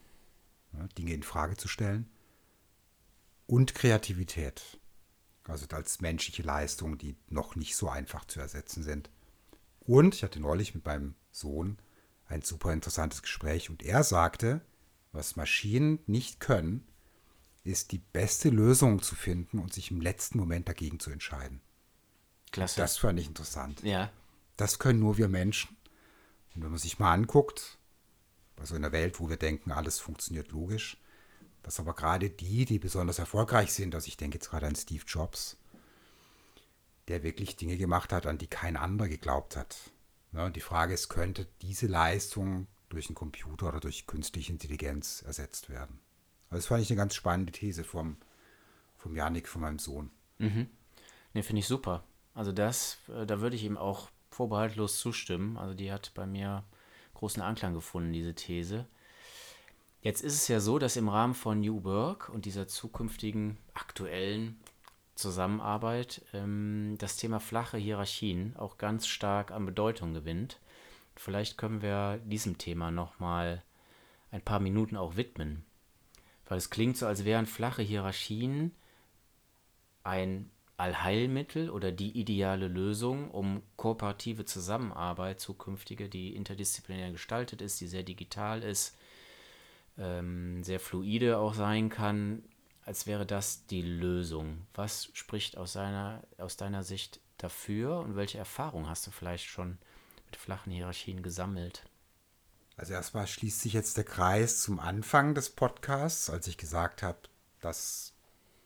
ne, 0.72 0.88
Dinge 0.96 1.12
in 1.12 1.22
Frage 1.22 1.56
zu 1.56 1.68
stellen. 1.68 2.08
Und 3.46 3.74
Kreativität, 3.74 4.78
also 5.44 5.66
als 5.70 6.00
menschliche 6.00 6.42
Leistung, 6.42 6.98
die 6.98 7.16
noch 7.28 7.56
nicht 7.56 7.76
so 7.76 7.88
einfach 7.88 8.24
zu 8.24 8.40
ersetzen 8.40 8.82
sind. 8.82 9.10
Und 9.80 10.14
ich 10.14 10.22
hatte 10.22 10.40
neulich 10.40 10.74
mit 10.74 10.84
meinem 10.84 11.14
Sohn 11.30 11.78
ein 12.28 12.42
super 12.42 12.72
interessantes 12.72 13.22
Gespräch 13.22 13.70
und 13.70 13.82
er 13.82 14.02
sagte, 14.02 14.60
was 15.12 15.36
Maschinen 15.36 15.98
nicht 16.06 16.40
können, 16.40 16.86
ist 17.64 17.92
die 17.92 17.98
beste 17.98 18.50
Lösung 18.50 19.02
zu 19.02 19.14
finden 19.14 19.58
und 19.58 19.72
sich 19.72 19.90
im 19.90 20.00
letzten 20.00 20.38
Moment 20.38 20.68
dagegen 20.68 21.00
zu 21.00 21.10
entscheiden. 21.10 21.60
Klasse. 22.52 22.80
Das 22.80 22.98
fand 22.98 23.18
ich 23.18 23.26
interessant. 23.26 23.82
Ja. 23.82 24.10
Das 24.56 24.78
können 24.78 25.00
nur 25.00 25.18
wir 25.18 25.28
Menschen. 25.28 25.76
Und 26.54 26.62
wenn 26.62 26.70
man 26.70 26.78
sich 26.78 26.98
mal 26.98 27.12
anguckt, 27.12 27.78
also 28.56 28.76
in 28.76 28.82
der 28.82 28.92
Welt, 28.92 29.20
wo 29.20 29.28
wir 29.28 29.36
denken, 29.36 29.72
alles 29.72 29.98
funktioniert 29.98 30.52
logisch, 30.52 30.96
dass 31.62 31.80
aber 31.80 31.94
gerade 31.94 32.30
die, 32.30 32.64
die 32.64 32.78
besonders 32.78 33.18
erfolgreich 33.18 33.72
sind, 33.72 33.94
also 33.94 34.06
ich 34.06 34.16
denke 34.16 34.38
jetzt 34.38 34.50
gerade 34.50 34.66
an 34.66 34.76
Steve 34.76 35.04
Jobs, 35.06 35.56
der 37.08 37.22
wirklich 37.22 37.56
Dinge 37.56 37.76
gemacht 37.76 38.12
hat, 38.12 38.26
an 38.26 38.38
die 38.38 38.46
kein 38.46 38.76
anderer 38.76 39.08
geglaubt 39.08 39.56
hat. 39.56 39.76
Ja, 40.36 40.50
die 40.50 40.60
Frage 40.60 40.92
ist, 40.92 41.08
könnte 41.08 41.46
diese 41.62 41.86
Leistung 41.86 42.66
durch 42.90 43.08
einen 43.08 43.14
Computer 43.14 43.68
oder 43.68 43.80
durch 43.80 44.06
künstliche 44.06 44.52
Intelligenz 44.52 45.22
ersetzt 45.26 45.70
werden? 45.70 45.98
Also 46.50 46.58
das 46.58 46.66
fand 46.66 46.82
ich 46.82 46.90
eine 46.90 46.98
ganz 46.98 47.14
spannende 47.14 47.52
These 47.52 47.84
vom, 47.84 48.18
vom 48.98 49.16
Janik, 49.16 49.48
von 49.48 49.62
meinem 49.62 49.78
Sohn. 49.78 50.10
Mhm. 50.38 50.68
Ne, 51.32 51.42
finde 51.42 51.60
ich 51.60 51.66
super. 51.66 52.04
Also 52.34 52.52
das, 52.52 52.98
äh, 53.08 53.24
da 53.24 53.40
würde 53.40 53.56
ich 53.56 53.64
ihm 53.64 53.78
auch 53.78 54.10
vorbehaltlos 54.30 54.98
zustimmen. 54.98 55.56
Also 55.56 55.72
die 55.72 55.90
hat 55.90 56.12
bei 56.14 56.26
mir 56.26 56.64
großen 57.14 57.42
Anklang 57.42 57.72
gefunden, 57.72 58.12
diese 58.12 58.34
These. 58.34 58.86
Jetzt 60.02 60.22
ist 60.22 60.34
es 60.34 60.48
ja 60.48 60.60
so, 60.60 60.78
dass 60.78 60.96
im 60.96 61.08
Rahmen 61.08 61.34
von 61.34 61.60
New 61.60 61.82
Work 61.82 62.28
und 62.28 62.44
dieser 62.44 62.68
zukünftigen 62.68 63.56
aktuellen 63.72 64.60
Zusammenarbeit 65.16 66.22
ähm, 66.32 66.96
das 66.98 67.16
Thema 67.16 67.40
flache 67.40 67.78
Hierarchien 67.78 68.54
auch 68.56 68.78
ganz 68.78 69.06
stark 69.06 69.50
an 69.50 69.66
Bedeutung 69.66 70.14
gewinnt. 70.14 70.60
Vielleicht 71.16 71.58
können 71.58 71.82
wir 71.82 72.20
diesem 72.24 72.58
Thema 72.58 72.90
nochmal 72.90 73.62
ein 74.30 74.42
paar 74.42 74.60
Minuten 74.60 74.96
auch 74.96 75.16
widmen. 75.16 75.64
Weil 76.46 76.58
es 76.58 76.70
klingt 76.70 76.96
so, 76.96 77.06
als 77.06 77.24
wären 77.24 77.46
flache 77.46 77.82
Hierarchien 77.82 78.72
ein 80.04 80.50
Allheilmittel 80.76 81.70
oder 81.70 81.90
die 81.90 82.10
ideale 82.18 82.68
Lösung, 82.68 83.30
um 83.30 83.62
kooperative 83.76 84.44
Zusammenarbeit 84.44 85.40
zukünftige, 85.40 86.10
die 86.10 86.36
interdisziplinär 86.36 87.10
gestaltet 87.10 87.62
ist, 87.62 87.80
die 87.80 87.86
sehr 87.86 88.02
digital 88.02 88.62
ist, 88.62 88.94
ähm, 89.98 90.62
sehr 90.62 90.78
fluide 90.78 91.38
auch 91.38 91.54
sein 91.54 91.88
kann, 91.88 92.44
als 92.86 93.06
wäre 93.06 93.26
das 93.26 93.66
die 93.66 93.82
Lösung. 93.82 94.64
Was 94.72 95.10
spricht 95.12 95.56
aus, 95.56 95.72
seiner, 95.72 96.22
aus 96.38 96.56
deiner 96.56 96.84
Sicht 96.84 97.20
dafür 97.36 97.98
und 97.98 98.14
welche 98.14 98.38
Erfahrungen 98.38 98.88
hast 98.88 99.06
du 99.06 99.10
vielleicht 99.10 99.46
schon 99.46 99.78
mit 100.26 100.36
flachen 100.36 100.72
Hierarchien 100.72 101.22
gesammelt? 101.22 101.84
Also 102.76 102.92
erstmal 102.92 103.26
schließt 103.26 103.60
sich 103.60 103.72
jetzt 103.72 103.96
der 103.96 104.04
Kreis 104.04 104.60
zum 104.60 104.78
Anfang 104.78 105.34
des 105.34 105.50
Podcasts, 105.50 106.30
als 106.30 106.46
ich 106.46 106.58
gesagt 106.58 107.02
habe, 107.02 107.18
dass 107.60 108.14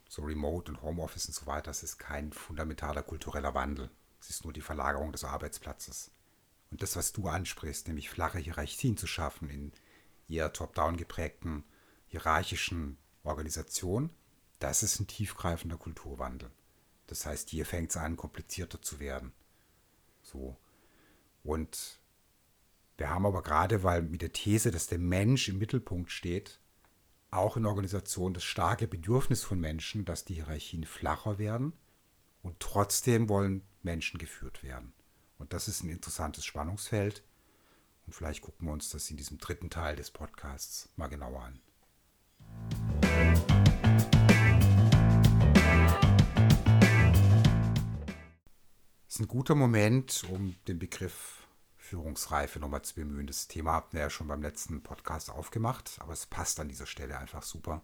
so 0.06 0.22
Remote 0.22 0.70
und 0.70 0.82
Homeoffice 0.82 1.26
und 1.26 1.34
so 1.34 1.46
weiter, 1.46 1.70
das 1.70 1.82
ist 1.82 1.96
kein 1.96 2.32
fundamentaler 2.32 3.02
kultureller 3.02 3.54
Wandel. 3.54 3.90
Es 4.20 4.28
ist 4.28 4.44
nur 4.44 4.52
die 4.52 4.60
Verlagerung 4.60 5.12
des 5.12 5.24
Arbeitsplatzes. 5.24 6.10
Und 6.70 6.82
das, 6.82 6.94
was 6.94 7.12
du 7.12 7.26
ansprichst, 7.26 7.88
nämlich 7.88 8.10
flache 8.10 8.38
Hierarchien 8.38 8.98
zu 8.98 9.06
schaffen 9.06 9.48
in 9.48 9.72
eher 10.28 10.52
top-down 10.52 10.98
geprägten, 10.98 11.64
hierarchischen 12.08 12.98
Organisation, 13.22 14.10
das 14.58 14.82
ist 14.82 15.00
ein 15.00 15.06
tiefgreifender 15.06 15.78
Kulturwandel. 15.78 16.50
Das 17.06 17.26
heißt, 17.26 17.48
hier 17.50 17.66
fängt 17.66 17.90
es 17.90 17.96
an, 17.96 18.16
komplizierter 18.16 18.80
zu 18.82 19.00
werden. 19.00 19.32
So. 20.22 20.56
Und 21.42 21.98
wir 22.96 23.10
haben 23.10 23.26
aber 23.26 23.42
gerade, 23.42 23.82
weil 23.82 24.02
mit 24.02 24.22
der 24.22 24.32
These, 24.32 24.70
dass 24.70 24.86
der 24.86 24.98
Mensch 24.98 25.48
im 25.48 25.58
Mittelpunkt 25.58 26.10
steht, 26.10 26.60
auch 27.30 27.56
in 27.56 27.66
Organisationen 27.66 28.34
das 28.34 28.44
starke 28.44 28.86
Bedürfnis 28.86 29.42
von 29.42 29.58
Menschen, 29.58 30.04
dass 30.04 30.24
die 30.24 30.34
Hierarchien 30.34 30.84
flacher 30.84 31.38
werden 31.38 31.72
und 32.42 32.60
trotzdem 32.60 33.28
wollen 33.28 33.62
Menschen 33.82 34.18
geführt 34.18 34.62
werden. 34.62 34.92
Und 35.38 35.52
das 35.52 35.68
ist 35.68 35.82
ein 35.82 35.88
interessantes 35.88 36.44
Spannungsfeld. 36.44 37.24
Und 38.06 38.12
vielleicht 38.12 38.42
gucken 38.42 38.66
wir 38.66 38.72
uns 38.72 38.90
das 38.90 39.10
in 39.10 39.16
diesem 39.16 39.38
dritten 39.38 39.70
Teil 39.70 39.96
des 39.96 40.10
Podcasts 40.10 40.88
mal 40.96 41.08
genauer 41.08 41.42
an. 41.42 41.60
Ein 49.20 49.28
guter 49.28 49.54
Moment, 49.54 50.24
um 50.30 50.56
den 50.66 50.78
Begriff 50.78 51.46
Führungsreife 51.76 52.58
nochmal 52.58 52.82
zu 52.82 52.94
bemühen. 52.94 53.26
Das 53.26 53.48
Thema 53.48 53.74
hatten 53.74 53.92
wir 53.92 54.00
ja 54.00 54.10
schon 54.10 54.28
beim 54.28 54.42
letzten 54.42 54.82
Podcast 54.82 55.30
aufgemacht, 55.30 55.98
aber 55.98 56.14
es 56.14 56.24
passt 56.24 56.58
an 56.58 56.68
dieser 56.68 56.86
Stelle 56.86 57.18
einfach 57.18 57.42
super, 57.42 57.82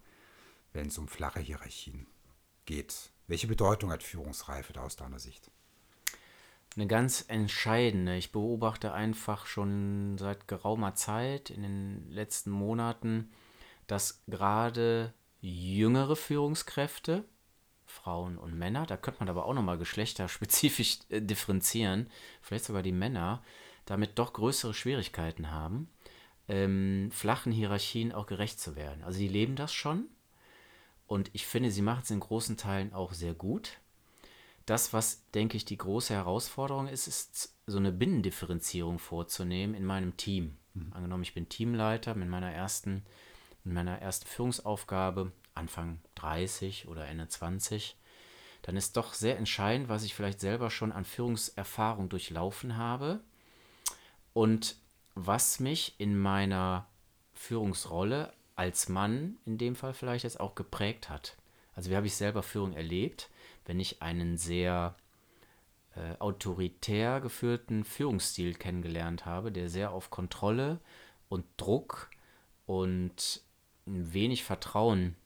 wenn 0.72 0.88
es 0.88 0.96
um 0.96 1.08
flache 1.08 1.40
Hierarchien 1.40 2.06
geht. 2.64 3.10
Welche 3.26 3.48
Bedeutung 3.48 3.90
hat 3.90 4.02
Führungsreife 4.02 4.72
da 4.72 4.82
aus 4.82 4.96
deiner 4.96 5.18
Sicht? 5.18 5.50
Eine 6.74 6.86
ganz 6.86 7.24
entscheidende. 7.28 8.16
Ich 8.16 8.32
beobachte 8.32 8.92
einfach 8.92 9.46
schon 9.46 10.16
seit 10.18 10.48
geraumer 10.48 10.94
Zeit 10.94 11.50
in 11.50 11.62
den 11.62 12.10
letzten 12.10 12.50
Monaten, 12.50 13.30
dass 13.86 14.22
gerade 14.26 15.12
jüngere 15.40 16.16
Führungskräfte, 16.16 17.24
Frauen 17.86 18.36
und 18.36 18.54
Männer. 18.54 18.86
Da 18.86 18.96
könnte 18.96 19.20
man 19.20 19.28
aber 19.28 19.46
auch 19.46 19.54
nochmal 19.54 19.78
geschlechterspezifisch 19.78 20.98
äh, 21.08 21.20
differenzieren. 21.22 22.10
Vielleicht 22.42 22.64
sogar 22.64 22.82
die 22.82 22.92
Männer 22.92 23.42
damit 23.86 24.18
doch 24.18 24.32
größere 24.32 24.74
Schwierigkeiten 24.74 25.50
haben, 25.50 25.88
ähm, 26.48 27.10
flachen 27.12 27.52
Hierarchien 27.52 28.12
auch 28.12 28.26
gerecht 28.26 28.60
zu 28.60 28.76
werden. 28.76 29.02
Also 29.04 29.18
die 29.18 29.28
leben 29.28 29.56
das 29.56 29.72
schon. 29.72 30.06
Und 31.06 31.30
ich 31.32 31.46
finde, 31.46 31.70
sie 31.70 31.82
machen 31.82 32.00
es 32.02 32.10
in 32.10 32.20
großen 32.20 32.56
Teilen 32.56 32.92
auch 32.92 33.12
sehr 33.12 33.32
gut. 33.32 33.78
Das, 34.66 34.92
was, 34.92 35.22
denke 35.30 35.56
ich, 35.56 35.64
die 35.64 35.78
große 35.78 36.12
Herausforderung 36.12 36.88
ist, 36.88 37.06
ist 37.06 37.54
so 37.66 37.78
eine 37.78 37.92
Binnendifferenzierung 37.92 38.98
vorzunehmen 38.98 39.76
in 39.76 39.84
meinem 39.84 40.16
Team. 40.16 40.56
Mhm. 40.74 40.92
Angenommen, 40.92 41.22
ich 41.22 41.34
bin 41.34 41.48
Teamleiter 41.48 42.16
mit 42.16 42.28
meiner 42.28 42.50
ersten, 42.50 43.04
mit 43.62 43.74
meiner 43.74 44.00
ersten 44.00 44.26
Führungsaufgabe 44.26 45.30
Anfang 45.56 46.00
30 46.16 46.88
oder 46.88 47.06
Ende 47.06 47.28
20, 47.28 47.96
dann 48.62 48.76
ist 48.76 48.96
doch 48.96 49.14
sehr 49.14 49.38
entscheidend, 49.38 49.88
was 49.88 50.02
ich 50.02 50.14
vielleicht 50.14 50.40
selber 50.40 50.70
schon 50.70 50.92
an 50.92 51.04
Führungserfahrung 51.04 52.08
durchlaufen 52.08 52.76
habe 52.76 53.20
und 54.32 54.76
was 55.14 55.60
mich 55.60 55.94
in 55.98 56.18
meiner 56.18 56.86
Führungsrolle 57.34 58.32
als 58.56 58.88
Mann 58.88 59.36
in 59.44 59.58
dem 59.58 59.76
Fall 59.76 59.94
vielleicht 59.94 60.24
jetzt 60.24 60.40
auch 60.40 60.54
geprägt 60.54 61.08
hat. 61.08 61.36
Also 61.74 61.90
wie 61.90 61.96
habe 61.96 62.06
ich 62.06 62.16
selber 62.16 62.42
Führung 62.42 62.72
erlebt, 62.72 63.30
wenn 63.66 63.78
ich 63.78 64.02
einen 64.02 64.38
sehr 64.38 64.96
äh, 65.94 66.18
autoritär 66.18 67.20
geführten 67.20 67.84
Führungsstil 67.84 68.54
kennengelernt 68.54 69.26
habe, 69.26 69.52
der 69.52 69.68
sehr 69.68 69.92
auf 69.92 70.10
Kontrolle 70.10 70.80
und 71.28 71.44
Druck 71.56 72.10
und 72.66 73.42
wenig 73.84 74.42
Vertrauen 74.42 75.16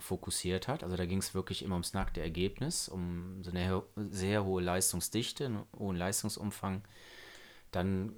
fokussiert 0.00 0.68
hat. 0.68 0.82
Also 0.82 0.96
da 0.96 1.06
ging 1.06 1.18
es 1.18 1.34
wirklich 1.34 1.62
immer 1.62 1.74
ums 1.74 1.94
nackte 1.94 2.20
Ergebnis, 2.20 2.88
um 2.88 3.42
so 3.42 3.50
eine 3.50 3.82
sehr 4.10 4.44
hohe 4.44 4.62
Leistungsdichte, 4.62 5.46
einen 5.46 5.64
hohen 5.78 5.96
Leistungsumfang. 5.96 6.82
Dann 7.70 8.12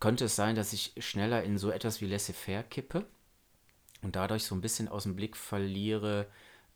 könnte 0.00 0.26
es 0.26 0.36
sein, 0.36 0.54
dass 0.54 0.72
ich 0.72 0.92
schneller 0.98 1.42
in 1.42 1.58
so 1.58 1.70
etwas 1.70 2.00
wie 2.00 2.06
laissez-faire 2.06 2.62
kippe 2.64 3.06
und 4.02 4.16
dadurch 4.16 4.44
so 4.44 4.54
ein 4.54 4.60
bisschen 4.60 4.88
aus 4.88 5.04
dem 5.04 5.16
Blick 5.16 5.36
verliere, 5.36 6.26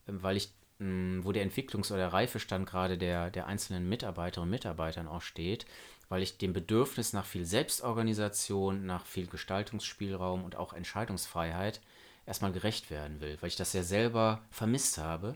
weil 0.06 0.36
ich, 0.36 0.52
hm, 0.78 1.20
wo 1.24 1.32
der 1.32 1.44
Entwicklungs- 1.44 1.92
oder 1.92 2.08
Reifestand 2.08 2.68
gerade 2.68 2.98
der, 2.98 3.30
der 3.30 3.46
einzelnen 3.46 3.88
Mitarbeiterinnen 3.88 4.48
und 4.48 4.50
Mitarbeitern 4.50 5.08
auch 5.08 5.22
steht, 5.22 5.66
weil 6.08 6.22
ich 6.22 6.38
dem 6.38 6.52
Bedürfnis 6.52 7.12
nach 7.12 7.26
viel 7.26 7.44
Selbstorganisation, 7.44 8.86
nach 8.86 9.06
viel 9.06 9.26
Gestaltungsspielraum 9.26 10.44
und 10.44 10.56
auch 10.56 10.72
Entscheidungsfreiheit 10.72 11.80
erstmal 12.30 12.52
gerecht 12.52 12.92
werden 12.92 13.20
will, 13.20 13.36
weil 13.40 13.48
ich 13.48 13.56
das 13.56 13.72
ja 13.72 13.82
selber 13.82 14.40
vermisst 14.52 14.98
habe 14.98 15.34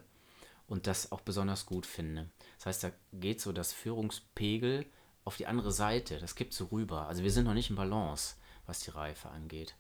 und 0.69 0.87
das 0.87 1.11
auch 1.11 1.21
besonders 1.21 1.67
gut 1.67 1.87
finde. 1.87 2.31
Das 2.59 2.67
heißt, 2.67 2.85
da 2.85 2.91
geht 3.13 3.41
so 3.41 3.53
das 3.53 3.73
Führungspegel 3.73 4.87
auf 5.25 5.37
die 5.37 5.49
andere 5.49 5.73
Seite, 5.73 6.21
das 6.21 6.37
kippt 6.37 6.55
so 6.55 6.67
rüber. 6.67 7.09
Also 7.09 7.25
wir 7.25 7.33
sind 7.33 7.47
noch 7.47 7.55
nicht 7.55 7.69
in 7.69 7.75
Balance, 7.75 8.37
was 8.67 8.79
die 8.79 8.91
Reife 8.91 9.29
angeht. 9.29 9.75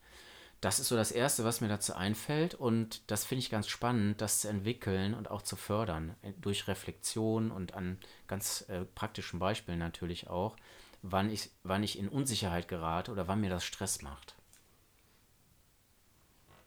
Das 0.61 0.81
ist 0.81 0.89
so 0.89 0.97
das 0.97 1.13
Erste, 1.13 1.45
was 1.45 1.61
mir 1.61 1.69
dazu 1.69 1.95
einfällt 1.95 2.57
und 2.57 3.09
das 3.09 3.25
finde 3.25 3.41
ich 3.41 3.51
ganz 3.51 3.69
spannend, 3.69 4.21
das 4.21 4.41
zu 4.41 4.49
entwickeln 4.49 5.15
und 5.15 5.31
auch 5.31 5.43
zu 5.43 5.55
fördern, 5.55 6.17
äh, 6.23 6.33
durch 6.41 6.67
Reflexion 6.67 7.53
und 7.53 7.75
an 7.75 7.99
ganz 8.27 8.65
äh, 8.69 8.85
praktischen 8.87 9.39
Beispielen 9.39 9.79
natürlich 9.79 10.29
auch, 10.29 10.57
wann 11.03 11.31
ich, 11.31 11.51
wann 11.63 11.85
ich 11.85 11.97
in 11.97 12.09
Unsicherheit 12.09 12.67
gerate 12.67 13.13
oder 13.13 13.29
wann 13.29 13.41
mir 13.41 13.51
das 13.51 13.65
Stress 13.65 14.03
macht. 14.03 14.35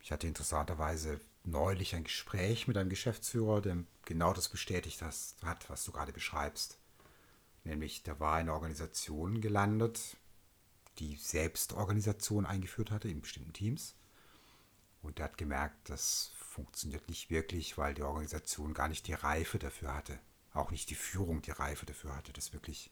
Ich 0.07 0.11
hatte 0.13 0.25
interessanterweise 0.25 1.19
neulich 1.43 1.93
ein 1.93 2.05
Gespräch 2.05 2.65
mit 2.65 2.77
einem 2.77 2.89
Geschäftsführer, 2.89 3.59
der 3.59 3.83
genau 4.05 4.31
das 4.31 4.47
bestätigt 4.47 5.01
hat, 5.01 5.69
was 5.69 5.83
du 5.83 5.91
gerade 5.91 6.13
beschreibst. 6.13 6.79
Nämlich, 7.65 8.03
der 8.03 8.17
war 8.21 8.39
in 8.39 8.47
einer 8.47 8.53
Organisation 8.53 9.41
gelandet, 9.41 10.15
die 10.99 11.17
Selbstorganisation 11.17 12.45
eingeführt 12.45 12.89
hatte 12.89 13.09
in 13.09 13.19
bestimmten 13.19 13.51
Teams. 13.51 13.95
Und 15.01 15.19
er 15.19 15.25
hat 15.25 15.37
gemerkt, 15.37 15.89
das 15.89 16.31
funktioniert 16.37 17.09
nicht 17.09 17.29
wirklich, 17.29 17.77
weil 17.77 17.93
die 17.93 18.03
Organisation 18.03 18.73
gar 18.73 18.87
nicht 18.87 19.07
die 19.07 19.13
Reife 19.13 19.59
dafür 19.59 19.93
hatte. 19.93 20.17
Auch 20.53 20.71
nicht 20.71 20.89
die 20.89 20.95
Führung 20.95 21.41
die 21.41 21.51
Reife 21.51 21.85
dafür 21.85 22.15
hatte, 22.15 22.31
das 22.31 22.53
wirklich 22.53 22.91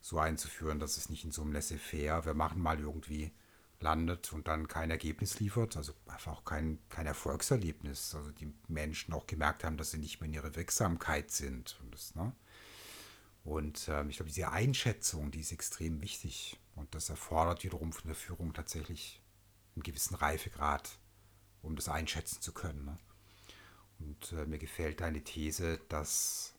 so 0.00 0.18
einzuführen, 0.18 0.80
dass 0.80 0.96
es 0.96 1.10
nicht 1.10 1.24
in 1.24 1.30
so 1.30 1.42
einem 1.42 1.52
Laissez-faire, 1.52 2.24
wir 2.24 2.34
machen 2.34 2.60
mal 2.60 2.80
irgendwie 2.80 3.30
landet 3.80 4.32
und 4.32 4.48
dann 4.48 4.68
kein 4.68 4.90
Ergebnis 4.90 5.38
liefert, 5.40 5.76
also 5.76 5.92
einfach 6.06 6.32
auch 6.32 6.44
kein, 6.44 6.78
kein 6.88 7.06
Erfolgserlebnis. 7.06 8.14
Also 8.14 8.30
die 8.32 8.52
Menschen 8.66 9.14
auch 9.14 9.26
gemerkt 9.26 9.64
haben, 9.64 9.76
dass 9.76 9.92
sie 9.92 9.98
nicht 9.98 10.20
mehr 10.20 10.28
in 10.28 10.34
ihrer 10.34 10.54
Wirksamkeit 10.56 11.30
sind. 11.30 11.78
Und, 11.82 11.94
das, 11.94 12.14
ne? 12.14 12.32
Und 13.44 13.88
ähm, 13.88 14.10
ich 14.10 14.16
glaube, 14.16 14.30
diese 14.30 14.50
Einschätzung, 14.50 15.30
die 15.30 15.40
ist 15.40 15.52
extrem 15.52 16.00
wichtig. 16.02 16.58
Und 16.74 16.94
das 16.94 17.08
erfordert 17.08 17.64
wiederum 17.64 17.92
von 17.92 18.08
der 18.08 18.16
Führung 18.16 18.52
tatsächlich 18.52 19.22
einen 19.74 19.82
gewissen 19.82 20.14
Reifegrad, 20.16 20.90
um 21.62 21.76
das 21.76 21.88
einschätzen 21.88 22.40
zu 22.40 22.52
können. 22.52 22.84
Ne? 22.84 22.98
Und 24.00 24.32
äh, 24.32 24.46
mir 24.46 24.58
gefällt 24.58 25.00
deine 25.00 25.22
These, 25.22 25.80
dass 25.88 26.54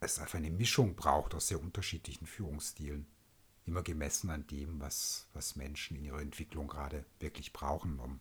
es 0.00 0.18
einfach 0.18 0.38
eine 0.38 0.50
Mischung 0.50 0.94
braucht 0.94 1.34
aus 1.34 1.48
sehr 1.48 1.60
unterschiedlichen 1.60 2.26
Führungsstilen. 2.26 3.06
Immer 3.64 3.82
gemessen 3.82 4.30
an 4.30 4.46
dem, 4.48 4.80
was, 4.80 5.28
was 5.34 5.56
Menschen 5.56 5.96
in 5.96 6.04
ihrer 6.04 6.20
Entwicklung 6.20 6.66
gerade 6.66 7.04
wirklich 7.20 7.52
brauchen, 7.52 7.98
um 8.00 8.20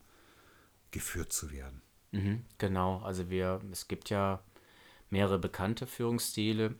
geführt 0.91 1.33
zu 1.33 1.51
werden. 1.51 1.81
Mhm, 2.11 2.45
genau, 2.57 2.99
also 2.99 3.29
wir, 3.29 3.61
es 3.71 3.87
gibt 3.87 4.09
ja 4.09 4.43
mehrere 5.09 5.39
bekannte 5.39 5.87
Führungsstile. 5.87 6.75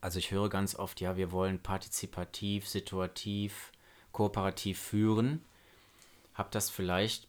Also 0.00 0.18
ich 0.18 0.30
höre 0.30 0.48
ganz 0.48 0.74
oft, 0.74 1.00
ja, 1.00 1.16
wir 1.16 1.30
wollen 1.30 1.62
partizipativ, 1.62 2.68
situativ, 2.68 3.72
kooperativ 4.10 4.80
führen. 4.80 5.44
Hab 6.34 6.50
das 6.50 6.70
vielleicht 6.70 7.28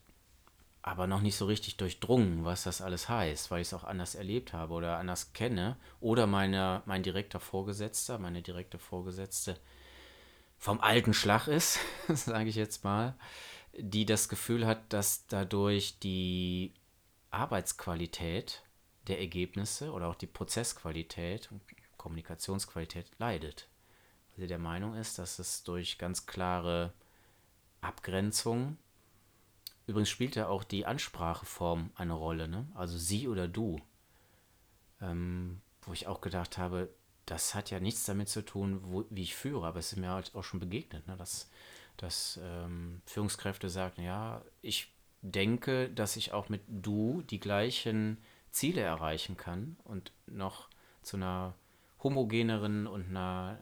aber 0.81 1.07
noch 1.07 1.21
nicht 1.21 1.37
so 1.37 1.45
richtig 1.45 1.77
durchdrungen, 1.77 2.43
was 2.43 2.63
das 2.63 2.81
alles 2.81 3.07
heißt, 3.07 3.51
weil 3.51 3.61
ich 3.61 3.67
es 3.67 3.73
auch 3.73 3.85
anders 3.85 4.15
erlebt 4.15 4.51
habe 4.51 4.73
oder 4.73 4.97
anders 4.97 5.31
kenne. 5.31 5.77
Oder 6.01 6.27
meine, 6.27 6.83
mein 6.85 7.03
direkter 7.03 7.39
Vorgesetzter, 7.39 8.19
meine 8.19 8.41
direkte 8.41 8.77
Vorgesetzte 8.79 9.57
vom 10.63 10.79
alten 10.79 11.13
Schlag 11.13 11.47
ist, 11.47 11.77
sage 12.07 12.47
ich 12.47 12.55
jetzt 12.55 12.85
mal, 12.85 13.17
die 13.77 14.05
das 14.05 14.29
Gefühl 14.29 14.65
hat, 14.65 14.93
dass 14.93 15.27
dadurch 15.27 15.99
die 15.99 16.73
Arbeitsqualität 17.31 18.63
der 19.07 19.19
Ergebnisse 19.19 19.91
oder 19.91 20.07
auch 20.07 20.15
die 20.15 20.25
Prozessqualität 20.25 21.51
und 21.51 21.61
Kommunikationsqualität 21.97 23.11
leidet. 23.17 23.67
Weil 24.29 24.43
sie 24.43 24.47
der 24.47 24.57
Meinung 24.57 24.95
ist, 24.95 25.19
dass 25.19 25.37
es 25.37 25.63
durch 25.63 25.97
ganz 25.97 26.27
klare 26.27 26.93
Abgrenzung 27.81 28.77
Übrigens 29.85 30.09
spielt 30.09 30.37
ja 30.37 30.47
auch 30.47 30.63
die 30.63 30.85
Anspracheform 30.85 31.91
eine 31.95 32.13
Rolle, 32.13 32.47
ne? 32.47 32.65
Also 32.73 32.97
sie 32.97 33.27
oder 33.27 33.49
du. 33.49 33.81
Ähm, 35.01 35.59
wo 35.81 35.91
ich 35.91 36.07
auch 36.07 36.21
gedacht 36.21 36.57
habe, 36.57 36.87
das 37.25 37.55
hat 37.55 37.71
ja 37.71 37.79
nichts 37.79 38.05
damit 38.05 38.29
zu 38.29 38.43
tun, 38.43 38.79
wo, 38.83 39.05
wie 39.09 39.23
ich 39.23 39.35
führe, 39.35 39.65
aber 39.65 39.79
es 39.79 39.93
ist 39.93 39.99
mir 39.99 40.09
halt 40.09 40.33
auch 40.35 40.43
schon 40.43 40.59
begegnet, 40.59 41.07
ne? 41.07 41.15
dass, 41.17 41.49
dass 41.97 42.39
ähm, 42.43 43.01
Führungskräfte 43.05 43.69
sagen, 43.69 44.03
ja, 44.03 44.41
ich 44.61 44.91
denke, 45.21 45.89
dass 45.89 46.17
ich 46.17 46.33
auch 46.33 46.49
mit 46.49 46.61
du 46.67 47.21
die 47.23 47.39
gleichen 47.39 48.17
Ziele 48.51 48.81
erreichen 48.81 49.37
kann 49.37 49.77
und 49.83 50.11
noch 50.27 50.67
zu 51.01 51.17
einer 51.17 51.55
homogeneren 52.01 52.87
und 52.87 53.09
einer 53.09 53.57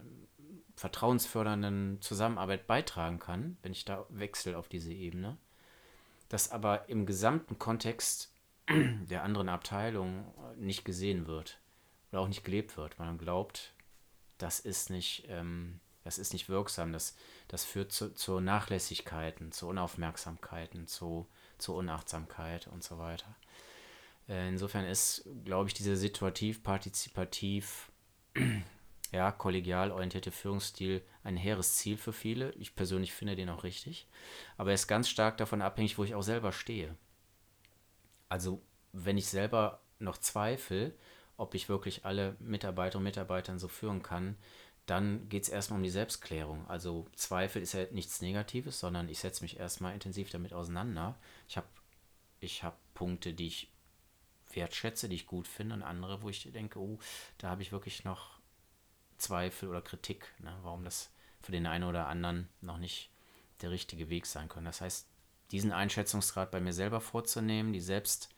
vertrauensfördernden 0.75 2.01
Zusammenarbeit 2.01 2.65
beitragen 2.65 3.19
kann, 3.19 3.57
wenn 3.61 3.71
ich 3.71 3.85
da 3.85 4.05
wechsle 4.09 4.57
auf 4.57 4.67
diese 4.67 4.91
Ebene 4.91 5.37
das 6.31 6.49
aber 6.49 6.87
im 6.87 7.05
gesamten 7.05 7.59
Kontext 7.59 8.33
der 8.69 9.23
anderen 9.23 9.49
Abteilung 9.49 10.33
nicht 10.55 10.85
gesehen 10.85 11.27
wird 11.27 11.59
oder 12.11 12.21
auch 12.21 12.27
nicht 12.27 12.43
gelebt 12.43 12.77
wird, 12.77 12.99
weil 12.99 13.07
man 13.07 13.17
glaubt, 13.17 13.73
das 14.37 14.59
ist 14.59 14.89
nicht, 14.89 15.25
ähm, 15.29 15.79
das 16.03 16.17
ist 16.17 16.33
nicht 16.33 16.49
wirksam, 16.49 16.93
das, 16.93 17.15
das 17.47 17.63
führt 17.63 17.91
zu, 17.91 18.13
zu 18.13 18.39
Nachlässigkeiten, 18.39 19.51
zu 19.51 19.67
Unaufmerksamkeiten, 19.67 20.87
zu, 20.87 21.27
zu 21.57 21.75
Unachtsamkeit 21.75 22.67
und 22.67 22.83
so 22.83 22.97
weiter. 22.97 23.35
Äh, 24.27 24.49
insofern 24.49 24.85
ist, 24.85 25.27
glaube 25.45 25.67
ich, 25.67 25.73
dieser 25.73 25.95
situativ, 25.95 26.63
partizipativ, 26.63 27.91
ja, 29.11 29.31
kollegial 29.31 29.91
orientierte 29.91 30.31
Führungsstil 30.31 31.03
ein 31.23 31.37
hehres 31.37 31.75
Ziel 31.75 31.97
für 31.97 32.13
viele. 32.13 32.51
Ich 32.53 32.75
persönlich 32.75 33.13
finde 33.13 33.35
den 33.35 33.49
auch 33.49 33.63
richtig. 33.63 34.07
Aber 34.57 34.71
er 34.71 34.75
ist 34.75 34.87
ganz 34.87 35.09
stark 35.09 35.37
davon 35.37 35.61
abhängig, 35.61 35.97
wo 35.97 36.03
ich 36.03 36.15
auch 36.15 36.23
selber 36.23 36.51
stehe. 36.51 36.95
Also, 38.29 38.61
wenn 38.93 39.17
ich 39.17 39.27
selber 39.27 39.81
noch 39.99 40.17
zweifle, 40.17 40.93
ob 41.37 41.55
ich 41.55 41.69
wirklich 41.69 42.05
alle 42.05 42.35
Mitarbeiter 42.39 42.97
und 42.97 43.03
Mitarbeitern 43.03 43.59
so 43.59 43.67
führen 43.67 44.03
kann, 44.03 44.37
dann 44.85 45.29
geht 45.29 45.43
es 45.43 45.49
erstmal 45.49 45.77
um 45.77 45.83
die 45.83 45.89
Selbstklärung. 45.89 46.67
Also 46.67 47.07
Zweifel 47.15 47.61
ist 47.61 47.73
ja 47.73 47.85
nichts 47.91 48.21
Negatives, 48.21 48.79
sondern 48.79 49.09
ich 49.09 49.19
setze 49.19 49.43
mich 49.43 49.59
erstmal 49.59 49.93
intensiv 49.93 50.29
damit 50.29 50.53
auseinander. 50.53 51.17
Ich 51.47 51.57
habe 51.57 51.67
ich 52.39 52.63
hab 52.63 52.77
Punkte, 52.93 53.33
die 53.33 53.47
ich 53.47 53.71
wertschätze, 54.53 55.07
die 55.07 55.15
ich 55.15 55.27
gut 55.27 55.47
finde 55.47 55.75
und 55.75 55.83
andere, 55.83 56.21
wo 56.21 56.29
ich 56.29 56.51
denke, 56.51 56.79
oh, 56.79 56.99
da 57.37 57.49
habe 57.49 57.61
ich 57.61 57.71
wirklich 57.71 58.03
noch 58.03 58.39
Zweifel 59.17 59.69
oder 59.69 59.81
Kritik, 59.81 60.27
ne, 60.39 60.57
warum 60.63 60.83
das 60.83 61.11
für 61.41 61.51
den 61.51 61.67
einen 61.67 61.83
oder 61.85 62.07
anderen 62.07 62.49
noch 62.59 62.77
nicht 62.77 63.11
der 63.61 63.71
richtige 63.71 64.09
Weg 64.09 64.25
sein 64.25 64.49
könnte. 64.49 64.69
Das 64.69 64.81
heißt, 64.81 65.07
diesen 65.51 65.71
Einschätzungsgrad 65.71 66.51
bei 66.51 66.59
mir 66.59 66.73
selber 66.73 67.01
vorzunehmen, 67.01 67.73
die, 67.73 67.81
Selbst, 67.81 68.29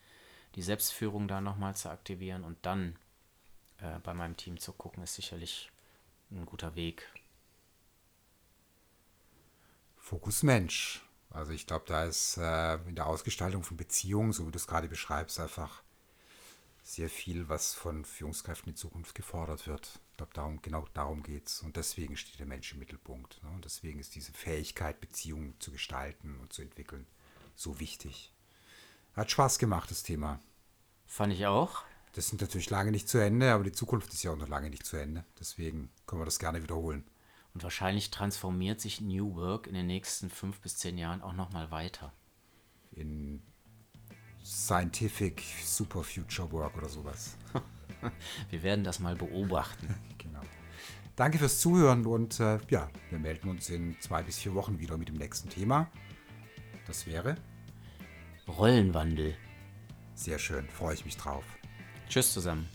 die 0.56 0.62
Selbstführung 0.62 1.28
da 1.28 1.42
nochmal 1.42 1.76
zu 1.76 1.90
aktivieren 1.90 2.44
und 2.44 2.58
dann 2.66 2.96
äh, 3.80 4.00
bei 4.00 4.14
meinem 4.14 4.38
Team 4.38 4.60
zu 4.60 4.74
gucken, 4.74 5.04
ist 5.04 5.16
sicherlich 5.16 5.72
ein 6.32 6.46
guter 6.46 6.76
Weg. 6.76 7.12
Fokus 9.98 10.44
Mensch. 10.44 11.02
Also 11.30 11.52
ich 11.52 11.66
glaube, 11.66 11.86
da 11.88 12.06
ist 12.06 12.38
äh, 12.38 12.76
in 12.88 12.96
der 12.96 13.08
Ausgestaltung 13.08 13.64
von 13.64 13.78
Beziehungen, 13.78 14.34
so 14.34 14.46
wie 14.46 14.52
du 14.52 14.58
es 14.58 14.68
gerade 14.68 14.88
beschreibst, 14.88 15.40
einfach 15.40 15.82
sehr 16.84 17.10
viel, 17.10 17.48
was 17.50 17.74
von 17.74 18.04
Führungskräften 18.04 18.74
in 18.74 18.76
Zukunft 18.76 19.16
gefordert 19.16 19.66
wird. 19.68 20.00
Ich 20.12 20.18
glaube, 20.18 20.34
darum, 20.34 20.62
genau 20.62 20.86
darum 20.94 21.24
geht 21.24 21.48
es. 21.48 21.62
Und 21.62 21.78
deswegen 21.78 22.18
steht 22.18 22.40
der 22.40 22.46
Mensch 22.46 22.74
im 22.74 22.80
Mittelpunkt. 22.80 23.42
Ne? 23.42 23.50
Und 23.50 23.66
deswegen 23.66 24.00
ist 24.00 24.14
diese 24.16 24.34
Fähigkeit, 24.34 25.00
Beziehungen 25.00 25.56
zu 25.60 25.72
gestalten 25.72 26.38
und 26.40 26.52
zu 26.52 26.62
entwickeln, 26.62 27.08
so 27.56 27.80
wichtig. 27.80 28.33
Hat 29.16 29.30
Spaß 29.30 29.60
gemacht, 29.60 29.92
das 29.92 30.02
Thema. 30.02 30.40
Fand 31.06 31.34
ich 31.34 31.46
auch. 31.46 31.84
Das 32.14 32.30
sind 32.30 32.42
natürlich 32.42 32.70
lange 32.70 32.92
nicht 32.92 33.08
zu 33.08 33.20
Ende, 33.20 33.52
aber 33.52 33.64
die 33.64 33.72
Zukunft 33.72 34.12
ist 34.14 34.24
ja 34.24 34.32
auch 34.32 34.38
noch 34.38 34.48
lange 34.48 34.70
nicht 34.70 34.86
zu 34.86 34.98
Ende. 34.98 35.24
Deswegen 35.40 35.90
können 36.08 36.22
wir 36.22 36.26
das 36.26 36.40
gerne 36.40 36.64
wiederholen. 36.64 37.04
Und 37.54 37.64
wahrscheinlich 37.64 38.10
transformiert 38.10 38.82
sich 38.82 39.02
New 39.02 39.36
Work 39.36 39.68
in 39.68 39.76
den 39.76 39.86
nächsten 39.86 40.32
fünf 40.32 40.60
bis 40.62 40.78
zehn 40.78 40.98
Jahren 40.98 41.22
auch 41.22 41.34
nochmal 41.34 41.70
weiter. 41.70 42.12
In 42.92 43.44
Scientific 44.44 45.44
Super 45.64 46.04
Future 46.04 46.52
Work 46.52 46.78
oder 46.78 46.90
sowas. 46.90 47.38
wir 48.50 48.64
werden 48.64 48.84
das 48.84 49.00
mal 49.00 49.16
beobachten. 49.16 49.94
genau. 50.18 50.42
Danke 51.16 51.38
fürs 51.38 51.60
Zuhören 51.60 52.08
und 52.08 52.40
äh, 52.40 52.60
ja, 52.70 52.90
wir 53.12 53.20
melden 53.20 53.50
uns 53.50 53.70
in 53.70 54.00
zwei 54.02 54.24
bis 54.24 54.40
vier 54.40 54.56
Wochen 54.56 54.80
wieder 54.80 54.98
mit 54.98 55.10
dem 55.10 55.18
nächsten 55.18 55.50
Thema. 55.50 55.88
Das 56.88 57.06
wäre 57.06 57.38
Rollenwandel. 58.48 59.36
Sehr 60.16 60.40
schön, 60.40 60.68
freue 60.70 60.94
ich 60.94 61.06
mich 61.06 61.18
drauf. 61.18 61.44
Tschüss 62.10 62.34
zusammen. 62.34 62.68